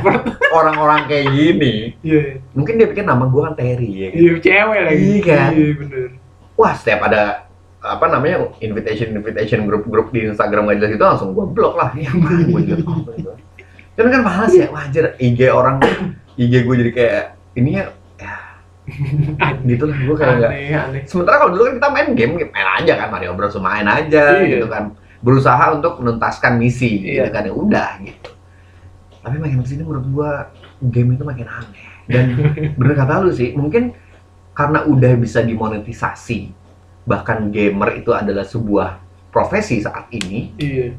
orang-orang 0.50 1.00
kayak 1.04 1.26
gini 1.30 1.74
Iya. 2.00 2.22
mungkin 2.50 2.74
dia 2.74 2.86
pikir 2.86 3.04
nama 3.04 3.24
gue 3.24 3.40
kan 3.42 3.54
Terry 3.54 3.90
ya 3.90 4.08
kan? 4.08 4.16
Iya, 4.16 4.32
cewek 4.38 4.80
lagi. 4.82 5.02
Iya 5.02 5.20
kan? 5.22 5.50
Iya, 5.52 5.68
bener. 5.76 6.08
wah 6.54 6.72
setiap 6.72 7.00
ada 7.04 7.22
apa 7.80 8.04
namanya 8.06 8.36
invitation 8.60 9.08
invitation 9.10 9.64
grup-grup 9.64 10.08
di 10.10 10.24
Instagram 10.26 10.68
nggak 10.68 10.78
jelas 10.78 10.92
itu 10.92 11.00
langsung 11.02 11.32
gue 11.32 11.46
blok 11.46 11.74
lah 11.74 11.88
ya 11.94 12.12
gue 12.12 12.60
juga 12.62 13.32
Kan 14.00 14.08
kan 14.08 14.22
males 14.24 14.52
ya, 14.56 14.66
wajar 14.72 15.04
IG 15.20 15.40
orang 15.46 15.76
IG 16.34 16.64
gue 16.64 16.74
jadi 16.80 16.92
kayak 16.96 17.24
ini 17.52 17.70
ya, 17.76 17.84
ya 18.16 18.34
gitu 19.68 19.84
lah 19.84 19.98
gue 20.00 20.16
kayak 20.16 20.34
aneh 20.40 20.72
aneh 20.72 21.02
Sementara 21.04 21.36
kalau 21.36 21.52
dulu 21.52 21.68
kan 21.68 21.74
kita 21.76 21.88
main 21.92 22.08
game, 22.16 22.32
main 22.48 22.68
aja 22.80 22.92
kan 22.96 23.08
Mario 23.12 23.36
Bros 23.36 23.54
main 23.60 23.84
aja 23.84 24.40
Iya. 24.40 24.64
gitu 24.64 24.66
kan. 24.66 24.96
Berusaha 25.20 25.76
untuk 25.76 26.00
menuntaskan 26.00 26.56
misi 26.56 27.04
gitu 27.04 27.20
Iya. 27.20 27.28
kan 27.28 27.44
ya 27.44 27.52
udah 27.52 27.90
gitu. 28.00 28.30
Tapi 29.20 29.36
makin 29.36 29.60
ke 29.60 29.68
sini 29.68 29.84
menurut 29.84 30.06
gua 30.08 30.30
game 30.80 31.12
itu 31.12 31.22
makin 31.22 31.44
aneh. 31.44 31.84
Dan 32.08 32.24
bener 32.80 32.94
kata 32.96 33.20
lu 33.20 33.30
sih, 33.30 33.52
mungkin 33.52 33.92
karena 34.50 34.82
udah 34.84 35.12
bisa 35.16 35.40
dimonetisasi 35.40 36.52
bahkan 37.04 37.48
gamer 37.48 37.96
itu 37.96 38.12
adalah 38.12 38.44
sebuah 38.44 39.00
profesi 39.32 39.80
saat 39.80 40.04
ini 40.12 40.52
iya 40.60 40.92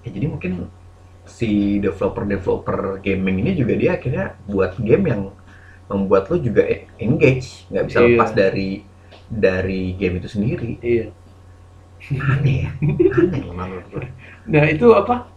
ya 0.00 0.08
jadi 0.08 0.26
mungkin 0.32 0.64
si 1.30 1.78
developer-developer 1.84 3.00
gaming 3.06 3.36
ini 3.46 3.50
juga 3.60 3.74
dia 3.80 3.90
akhirnya 3.98 4.26
buat 4.50 4.72
game 4.88 5.04
yang 5.12 5.22
membuat 5.90 6.30
lo 6.30 6.36
juga 6.38 6.62
e- 6.66 6.86
engage 6.98 7.66
nggak 7.70 7.84
bisa 7.88 7.98
Iya. 8.00 8.06
lepas 8.10 8.30
dari 8.34 8.70
dari 9.30 9.82
game 10.00 10.18
itu 10.20 10.28
sendiri 10.30 10.70
iya 10.82 11.06
aneh 12.34 12.56
ya 12.66 12.70
aneh 13.20 13.40
loh 13.46 13.54
menurut 13.54 13.86
gue 13.92 14.04
Nah 14.50 14.64
itu 14.66 14.86
apa? 14.96 15.30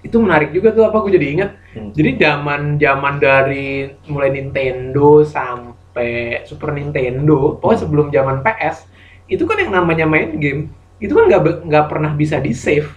Itu 0.00 0.16
menarik 0.24 0.50
juga 0.56 0.72
tuh 0.72 0.84
apa? 0.88 0.96
Gue 1.04 1.12
jadi 1.12 1.26
inget. 1.34 1.50
Hmm. 1.76 1.90
Jadi 1.92 2.10
zaman 2.22 2.60
zaman 2.80 3.14
dari 3.20 3.90
mulai 4.08 4.30
Nintendo 4.32 5.20
sampai 5.26 6.44
Super 6.48 6.72
Nintendo, 6.72 7.60
pokoknya 7.60 7.80
sebelum 7.84 8.06
zaman 8.08 8.40
PS, 8.44 8.88
itu 9.28 9.44
kan 9.44 9.60
yang 9.60 9.72
namanya 9.76 10.06
main 10.08 10.40
game, 10.40 10.72
itu 11.04 11.12
kan 11.12 11.28
nggak 11.28 11.42
nggak 11.68 11.86
pernah 11.92 12.12
bisa 12.16 12.40
di 12.40 12.52
save. 12.56 12.88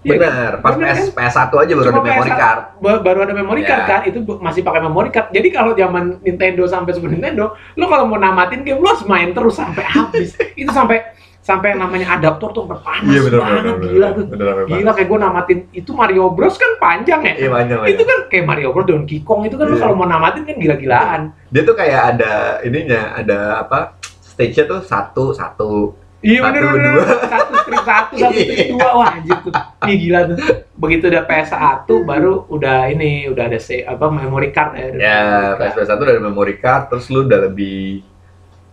Iya 0.00 0.16
benar 0.16 0.52
pas 0.58 0.72
Bener 0.72 0.90
PS 0.90 1.12
kan? 1.12 1.28
PS1 1.28 1.52
aja 1.54 1.72
baru 1.74 1.82
ada 1.82 1.92
Cuma 1.92 2.00
memory 2.02 2.16
PS1 2.26 2.40
card 2.40 2.60
ba- 2.78 3.02
baru 3.02 3.18
ada 3.20 3.34
memory 3.34 3.62
card 3.62 3.80
Ya. 3.80 3.86
kan, 3.86 4.00
itu 4.02 4.18
masih 4.38 4.60
pakai 4.60 4.80
memory 4.80 5.10
card. 5.10 5.28
Jadi 5.28 5.48
kalau 5.50 5.72
zaman 5.72 6.04
Nintendo 6.18 6.64
sampai 6.64 6.90
Super 6.90 7.10
Nintendo, 7.10 7.44
lo 7.74 7.84
kalau 7.84 8.04
mau 8.04 8.16
namatin 8.16 8.60
game 8.60 8.76
lo 8.76 8.88
harus 8.88 9.04
main 9.04 9.28
terus 9.30 9.54
sampai 9.54 9.84
habis. 9.84 10.32
itu 10.56 10.70
sampai 10.70 11.04
sampai 11.38 11.72
namanya 11.74 12.14
adaptor 12.14 12.48
tuh 12.50 12.64
sampai 12.64 12.80
panas 12.80 13.10
Iya, 13.10 13.20
banget, 13.34 13.74
gila 13.82 14.08
tuh. 14.12 14.24
Gila 14.66 14.90
kayak 14.90 15.06
gue 15.06 15.18
namatin 15.18 15.58
itu 15.70 15.90
Mario 15.90 16.24
Bros 16.30 16.54
kan 16.54 16.70
panjang 16.78 17.20
ya. 17.22 17.32
iya 17.34 17.48
panjang 17.50 17.78
itu 17.86 18.02
kan 18.02 18.18
kayak 18.26 18.44
Mario 18.46 18.68
Bros 18.70 18.86
Donkey 18.86 19.20
Kong 19.20 19.44
itu 19.44 19.54
kan 19.54 19.66
lu 19.66 19.74
Iya. 19.74 19.82
kalau 19.82 19.94
mau 19.94 20.06
namatin 20.06 20.44
kan 20.44 20.56
gila-gilaan. 20.56 21.20
dia 21.46 21.62
tuh 21.62 21.74
kayak 21.74 22.00
ada 22.10 22.32
ininya 22.62 23.12
ada 23.14 23.38
apa 23.58 23.96
stage-nya 24.18 24.64
tuh 24.66 24.80
satu 24.80 25.32
satu 25.32 25.72
Iya 26.20 26.40
Satu, 26.42 26.52
bener 26.52 26.64
bener. 26.70 26.92
dua. 26.94 27.04
Satu 27.26 27.52
satu, 27.82 28.12
satu 28.16 28.36
Iya. 28.36 28.64
dua. 28.70 28.88
Wah 28.94 29.08
anjir 29.12 29.36
tuh. 29.40 29.52
Ih 29.82 29.96
gila 29.98 30.20
tuh. 30.26 30.36
Begitu 30.74 31.04
udah 31.06 31.22
PS1 31.22 31.58
baru 32.02 32.32
udah 32.46 32.88
ini 32.88 33.10
udah 33.26 33.44
ada 33.46 33.58
say, 33.58 33.82
apa 33.82 34.06
memory 34.06 34.50
card 34.50 34.72
ya. 34.72 34.86
ya 34.92 35.18
card. 35.54 35.76
PS1 35.78 35.96
udah 35.98 36.12
ada 36.12 36.22
memory 36.22 36.56
card 36.56 36.82
terus 36.88 37.06
lu 37.06 37.22
udah 37.22 37.40
lebih 37.42 38.04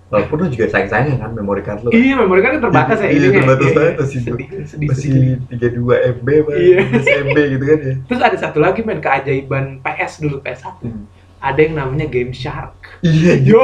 walaupun 0.08 0.40
lu 0.40 0.48
juga 0.50 0.72
sayang-sayang 0.72 1.20
kan 1.20 1.32
memory 1.32 1.60
card 1.62 1.80
lu 1.82 1.90
kan. 1.90 1.98
Iya 1.98 2.14
memory 2.16 2.40
card 2.40 2.54
kan 2.54 2.62
terbatas 2.64 2.98
ya 2.98 3.08
Iya, 3.10 3.30
terbatas 3.30 3.44
Iya, 3.62 3.76
banget 3.76 3.92
iya. 3.92 4.00
masih- 4.00 4.24
sedih, 4.24 4.48
masih 4.86 5.10
sedih. 5.12 5.36
32 5.50 5.96
MB 6.16 6.28
Iya. 6.48 6.78
15 6.82 7.06
MB 7.26 7.38
gitu 7.50 7.66
kan 7.66 7.80
ya 7.82 7.94
Terus 8.06 8.22
ada 8.22 8.38
satu 8.38 8.58
lagi 8.58 8.80
main 8.82 9.00
keajaiban 9.00 9.66
PS 9.80 10.14
dulu 10.22 10.40
PS1. 10.40 10.80
Hmm. 10.82 11.04
Ada 11.38 11.60
yang 11.60 11.76
namanya 11.76 12.08
Game 12.08 12.32
Shark. 12.32 12.74
iya 13.04 13.38
Yo, 13.38 13.62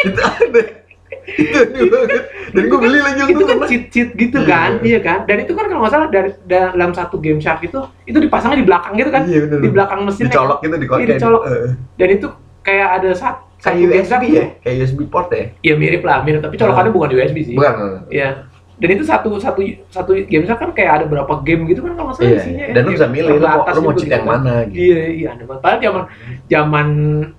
itu 0.00 0.16
ada 0.16 0.46
banget 0.48 0.81
dan 2.54 2.62
gue 2.64 2.78
beli 2.78 2.98
lagi 2.98 3.20
itu 3.24 3.38
kan 3.38 3.48
karena- 3.54 3.68
cheat-cheat 3.68 4.08
gitu 4.12 4.38
Iya. 4.38 4.48
kan, 4.48 4.70
iya 4.82 4.98
kan? 4.98 5.18
Dan 5.24 5.36
itu 5.40 5.52
kan 5.52 5.64
kalau 5.66 5.80
nggak 5.80 5.92
salah 5.92 6.08
dari 6.08 6.30
dalam 6.44 6.90
satu 6.90 7.16
Game 7.16 7.38
Shark 7.38 7.62
itu 7.62 7.78
itu 8.04 8.18
dipasangnya 8.18 8.58
di 8.58 8.66
belakang 8.66 8.92
gitu 8.94 9.10
kan? 9.10 9.22
iya 9.24 9.40
Di 9.44 9.68
belakang 9.68 10.00
mesinnya. 10.02 10.28
dicolok 10.28 10.58
gitu 10.60 10.74
di 10.74 10.86
Iya, 10.88 11.06
dicolok. 11.12 11.42
eh, 11.44 11.68
dan 11.96 12.08
itu 12.10 12.26
kayak 12.60 12.88
ada 12.96 13.10
sat, 13.12 13.36
kayak 13.58 13.78
USB 14.00 14.22
ya 14.28 14.44
kayak 14.58 14.74
USB 14.80 15.00
port 15.04 15.30
ya 15.30 15.50
Iya 15.60 15.74
mirip 15.76 16.02
lah, 16.02 16.22
mirip 16.22 16.40
tapi 16.40 16.54
colokannya 16.56 16.90
bukan 16.90 17.08
di 17.08 17.16
USB 17.16 17.36
sih. 17.44 17.54
bukan 17.54 17.74
Iya. 18.08 18.50
Dan 18.82 18.98
itu 18.98 19.04
satu 19.06 19.38
satu 19.38 19.62
satu 19.94 20.10
game 20.26 20.42
kan 20.42 20.74
kayak 20.74 20.92
ada 20.98 21.04
berapa 21.06 21.30
game 21.46 21.70
gitu 21.70 21.86
kan 21.86 21.94
kalau 21.94 22.10
nggak 22.10 22.18
salah 22.18 22.26
iya, 22.26 22.38
isinya. 22.42 22.64
iya. 22.66 22.74
dan 22.74 22.82
lu 22.82 22.90
Game 22.90 22.96
bisa 22.98 23.06
milih 23.06 23.30
lu 23.30 23.46
mau, 23.46 23.62
lu 23.62 23.80
mau 23.80 23.92
gitu 23.94 24.00
cheat 24.02 24.08
gitu 24.10 24.14
yang 24.18 24.24
kan. 24.26 24.32
mana 24.34 24.54
gitu 24.66 24.74
Iya, 24.82 25.00
iya, 25.06 25.26
aneh 25.30 25.44
banget. 25.46 25.60
Padahal 25.62 25.80
zaman 25.80 26.02
zaman 26.50 26.88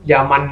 zaman 0.07 0.43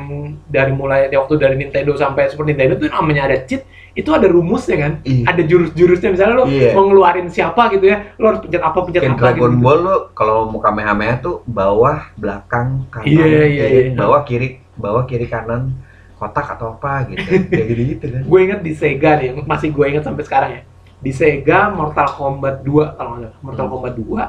dari 0.52 0.72
mulai 0.76 1.08
waktu 1.08 1.34
dari 1.40 1.56
Nintendo 1.56 1.96
sampai 1.96 2.28
Super 2.28 2.44
Nintendo 2.44 2.76
itu 2.76 2.92
namanya 2.92 3.32
ada 3.32 3.38
cheat, 3.48 3.64
itu 3.96 4.10
ada 4.12 4.28
rumusnya 4.28 4.78
kan. 4.78 4.94
Iya. 5.08 5.24
Ada 5.32 5.42
jurus-jurusnya 5.48 6.10
misalnya 6.12 6.36
lo 6.36 6.46
Iya. 6.46 6.76
mau 6.76 6.84
ngeluarin 6.88 7.28
siapa 7.32 7.72
gitu 7.72 7.86
ya, 7.88 7.98
lo 8.20 8.26
harus 8.28 8.42
pencet 8.44 8.60
apa 8.60 8.78
pencet 8.84 9.02
Kayak 9.02 9.16
apa 9.16 9.22
Dragon 9.32 9.52
gitu. 9.56 9.64
Ball 9.64 9.80
lo 9.80 9.96
kalau 10.12 10.38
mau 10.52 10.60
Kamehameha 10.60 11.16
tuh 11.20 11.36
bawah, 11.48 11.98
belakang, 12.20 12.84
kanan, 12.92 13.08
Iya, 13.08 13.26
iya, 13.26 13.44
kiri, 13.48 13.80
iya. 13.88 13.96
bawah 13.96 14.22
kiri, 14.28 14.48
bawah 14.76 15.04
kiri 15.08 15.28
kanan, 15.32 15.72
kotak 16.20 16.52
atau 16.52 16.76
apa 16.76 17.08
gitu. 17.08 17.24
Kayak 17.52 17.68
gitu-gitu 17.72 18.06
kan. 18.12 18.22
Gue 18.28 18.40
inget 18.44 18.60
di 18.60 18.72
Sega 18.76 19.18
nih, 19.18 19.40
masih 19.44 19.72
gue 19.72 19.86
inget 19.88 20.04
sampai 20.04 20.24
sekarang 20.28 20.52
ya. 20.52 20.62
Di 21.02 21.10
Sega 21.10 21.68
Mortal 21.68 22.08
Kombat 22.08 22.62
2 22.62 22.94
kalau 22.94 23.18
nggak 23.18 23.34
Mortal 23.42 23.66
Hmm. 23.66 23.74
Kombat 23.74 23.94
2. 23.98 24.22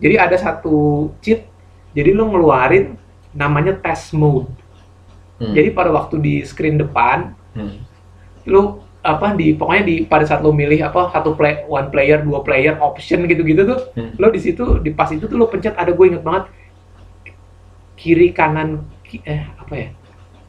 Jadi 0.00 0.14
ada 0.16 0.34
satu 0.34 0.76
cheat, 1.20 1.44
jadi 1.92 2.10
lo 2.10 2.26
ngeluarin 2.26 2.96
namanya 3.30 3.76
test 3.76 4.10
mode. 4.12 4.48
Hmm. 5.36 5.52
Jadi 5.52 5.68
pada 5.70 5.92
waktu 5.92 6.16
di 6.18 6.34
screen 6.42 6.80
depan, 6.80 7.36
Hmm. 7.52 7.84
lo 8.48 8.82
apa 9.02 9.34
di 9.34 9.50
pokoknya 9.52 9.82
di 9.82 9.96
pada 10.06 10.22
saat 10.22 10.40
lo 10.40 10.54
milih 10.54 10.78
apa 10.80 11.10
satu 11.10 11.34
play 11.34 11.66
one 11.66 11.90
player 11.90 12.22
dua 12.22 12.38
player 12.40 12.78
option 12.78 13.26
gitu-gitu 13.26 13.66
tuh 13.66 13.80
Hmm. 13.92 14.14
lo 14.14 14.30
di 14.30 14.38
situ 14.38 14.78
di 14.78 14.94
pas 14.94 15.10
itu 15.10 15.26
tuh 15.26 15.34
lo 15.34 15.50
pencet 15.50 15.74
ada 15.74 15.90
gue 15.90 16.06
inget 16.06 16.22
banget 16.22 16.46
kiri 17.94 18.30
kanan 18.30 18.82
ki- 19.02 19.22
eh 19.22 19.42
apa 19.58 19.74
ya 19.74 19.88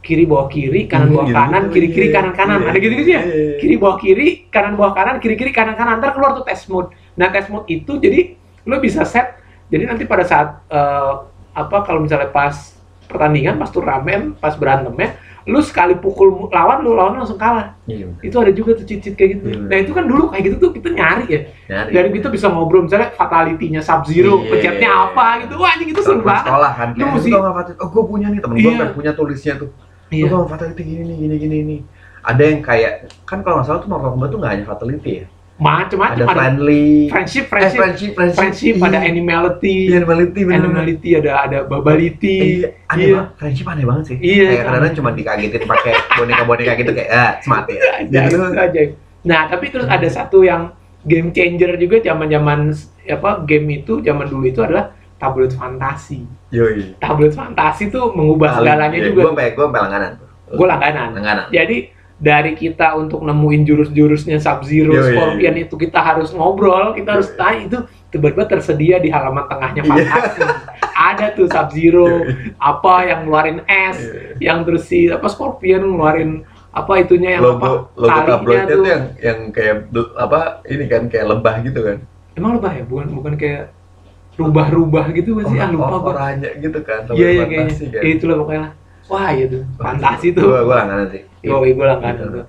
kiri 0.04 0.24
bawah 0.24 0.46
kiri 0.46 0.86
kanan 0.86 1.08
Hmm, 1.08 1.16
bawah 1.16 1.26
gitu-gitu, 1.26 1.40
kanan 1.42 1.64
kiri 1.70 1.88
kiri 1.90 2.08
iya. 2.08 2.14
kanan 2.14 2.34
kanan 2.34 2.60
Iya, 2.60 2.70
ada 2.70 2.78
gitu 2.78 2.94
gitu 2.94 3.10
ya 3.10 3.22
iya, 3.22 3.22
iya. 3.24 3.56
kiri 3.58 3.76
bawah 3.76 3.98
kiri 3.98 4.28
kanan 4.48 4.74
bawah 4.76 4.92
kanan 4.92 5.16
kiri 5.18 5.36
kiri 5.36 5.52
kanan 5.52 5.74
kanan 5.74 5.98
ntar 5.98 6.12
keluar 6.12 6.32
tuh 6.34 6.44
test 6.44 6.68
mode 6.68 6.92
nah 7.14 7.28
test 7.28 7.48
mode 7.48 7.64
itu 7.66 7.96
jadi 7.96 8.36
lo 8.62 8.78
bisa 8.78 9.02
set 9.04 9.40
jadi 9.66 9.88
nanti 9.88 10.04
pada 10.04 10.22
saat 10.22 10.60
eh, 10.68 11.12
apa 11.54 11.78
kalau 11.82 12.00
misalnya 12.00 12.28
pas 12.28 12.76
pertandingan 13.04 13.56
pas 13.56 13.68
turnamen 13.68 14.36
pas 14.36 14.54
berantemnya 14.54 15.16
lu 15.44 15.60
sekali 15.60 15.92
pukul 15.94 16.48
lawan 16.48 16.80
lu 16.82 16.92
lawan 16.94 17.16
langsung 17.18 17.36
kalah 17.36 17.76
Iya. 17.84 18.08
bener. 18.10 18.24
itu 18.24 18.36
ada 18.38 18.52
juga 18.54 18.72
tuh 18.74 18.86
cheat-cheat 18.86 19.12
kayak 19.14 19.30
gitu 19.34 19.46
Iya. 19.50 19.60
nah 19.62 19.78
itu 19.78 19.92
kan 19.92 20.04
dulu 20.04 20.24
kayak 20.30 20.44
gitu 20.46 20.56
tuh 20.58 20.72
kita 20.72 20.88
nyari 20.90 21.26
ya 21.28 21.40
Nyari. 21.70 21.92
dari 21.92 22.10
kita 22.14 22.28
bisa 22.30 22.48
ngobrol 22.48 22.82
misalnya 22.82 23.12
fatality-nya 23.12 23.80
Sub 23.80 24.04
Zero 24.04 24.36
Iya. 24.38 24.48
pencetnya 24.50 24.90
apa 25.04 25.26
gitu 25.44 25.54
wah 25.58 25.70
anjing 25.70 25.90
itu 25.90 26.00
seru 26.02 26.20
banget 26.22 26.48
sekolah 26.48 26.72
kan 26.74 26.88
Lu 26.94 27.04
mesti- 27.10 27.36
oh 27.76 27.88
gue 27.90 28.04
punya 28.06 28.28
nih 28.30 28.40
temen 28.40 28.56
gue 28.56 28.64
Iya. 28.66 28.80
kan 28.80 28.90
punya 28.94 29.12
tulisnya 29.12 29.54
tuh 29.58 29.70
iya 30.14 30.26
nggak 30.30 30.50
Fatality 30.50 30.82
gini 30.84 31.02
nih 31.10 31.18
gini 31.18 31.36
gini 31.38 31.58
nih 31.66 31.80
ada 32.24 32.44
yang 32.46 32.62
kayak 32.62 32.94
kan 33.26 33.42
kalau 33.42 33.60
nggak 33.60 33.68
salah 33.68 33.80
tuh 33.82 33.90
Mortal 33.90 34.12
Kombat 34.14 34.30
tuh 34.30 34.40
nggak 34.40 34.52
hanya 34.54 34.66
Fatality 34.66 35.12
ya 35.20 35.26
macem-macem 35.54 36.18
ada 36.18 36.26
ada, 36.26 36.34
friendly 36.34 37.14
friendship 37.14 37.46
eh, 37.46 37.50
friendship 37.54 37.78
friendship 37.78 38.12
friendship, 38.18 38.38
friendship 38.42 38.74
Iya. 38.74 38.88
ada 38.90 39.00
animality 39.06 39.76
Iya, 39.86 39.96
animality 40.02 40.40
bener 40.44 40.58
animality 40.66 41.10
ada 41.14 41.32
ada 41.46 41.58
babality 41.64 42.38
Iya, 42.42 42.68
aneh 42.90 43.06
Iya. 43.06 43.14
banget. 43.14 43.30
Friendship 43.38 43.66
aneh 43.70 43.86
banget 43.86 44.04
sih. 44.10 44.18
Iya, 44.18 44.44
Kayak 44.44 44.50
kan. 44.50 44.66
kadang-kadang 44.66 44.96
cuma 44.98 45.10
dikagetin 45.14 45.64
pakai 45.70 45.94
boneka-boneka 46.18 46.72
gitu 46.74 46.92
kayak 46.98 47.10
ah, 47.14 47.32
smart 47.46 47.66
ya. 47.70 47.82
Jadi 48.12 48.34
lu 48.34 48.44
ajaib. 48.50 48.90
Nah, 49.24 49.42
tapi 49.48 49.66
terus 49.70 49.88
ada 49.88 50.08
satu 50.10 50.42
yang 50.42 50.74
game 51.06 51.30
changer 51.30 51.72
juga 51.78 52.02
zaman-zaman 52.02 52.60
apa 53.06 53.30
game 53.46 53.68
itu 53.78 54.02
zaman 54.02 54.26
dulu 54.26 54.50
itu 54.50 54.60
adalah 54.66 54.90
tablet 55.24 55.56
fantasi. 55.56 56.28
yoi. 56.52 57.00
Tablet 57.00 57.32
fantasi 57.32 57.88
tuh 57.88 58.12
mengubah 58.12 58.60
segalanya 58.60 59.00
Iya, 59.00 59.08
juga. 59.08 59.22
Gua 59.24 59.30
sampai 59.32 59.48
sampai 59.56 59.80
langganan. 59.80 60.12
Gue 60.52 60.68
langganan. 60.68 61.08
Langganan. 61.16 61.46
Jadi 61.50 61.78
dari 62.20 62.52
kita 62.54 62.94
untuk 62.94 63.20
nemuin 63.20 63.62
jurus-jurusnya 63.64 64.38
Sub 64.38 64.64
Zero, 64.64 64.92
Yoi. 64.94 65.12
Scorpion 65.12 65.56
itu 65.58 65.76
kita 65.76 66.00
harus 66.00 66.30
ngobrol, 66.32 66.92
kita 66.94 67.16
harus 67.16 67.32
Yoi. 67.32 67.40
tanya 67.40 67.62
itu 67.64 67.78
tiba-tiba 68.12 68.44
tersedia 68.46 69.00
di 69.00 69.08
halaman 69.08 69.48
tengahnya 69.48 69.82
Iya. 69.82 69.90
fantasi. 69.90 70.40
Ada 70.94 71.26
tuh 71.34 71.48
Sub 71.48 71.68
Zero, 71.72 72.06
Yoi. 72.22 72.54
apa 72.60 72.94
yang 73.04 73.20
ngeluarin 73.24 73.60
es, 73.66 73.98
yang 74.38 74.62
terus 74.62 74.86
si 74.86 75.08
apa 75.08 75.26
Scorpion 75.26 75.84
ngeluarin 75.90 76.44
apa 76.70 76.94
itunya 76.98 77.38
yang 77.38 77.44
Logo 77.44 77.60
apa 77.60 77.70
logo 77.94 78.20
tabloidnya 78.26 78.66
tuh. 78.66 78.78
tuh 78.78 78.88
yang 78.90 79.04
yang 79.22 79.40
kayak 79.50 79.78
apa 80.16 80.40
ini 80.66 80.86
kan 80.88 81.06
kayak 81.06 81.28
lebah 81.28 81.56
gitu 81.62 81.80
kan. 81.82 81.98
Emang 82.34 82.58
lebah 82.58 82.72
ya? 82.74 82.84
Bukan 82.84 83.08
bukan 83.14 83.34
kayak 83.36 83.70
rubah-rubah 84.34 85.06
gitu 85.14 85.38
nggak 85.38 85.48
sih? 85.52 85.58
ah 85.62 85.70
lupa 85.70 85.96
gua. 86.02 86.10
oranye 86.14 86.50
gitu 86.58 86.80
kan. 86.82 87.06
Iya 87.14 87.28
iya 87.30 87.44
kayaknya. 87.46 87.74
kan. 87.92 88.02
Ya, 88.02 88.12
itulah 88.18 88.36
pokoknya 88.42 88.62
lah. 88.66 88.72
Wah 89.12 89.30
iya 89.30 89.46
tuh. 89.46 89.62
Fantasi 89.78 90.28
tuh. 90.34 90.44
Gua 90.48 90.60
gua 90.66 90.76
langganan 90.82 91.08
sih. 91.14 91.22
Yo, 91.44 91.60
gue 91.60 91.76
langganan 91.76 92.16
Gitu. 92.18 92.40
tuh. 92.40 92.46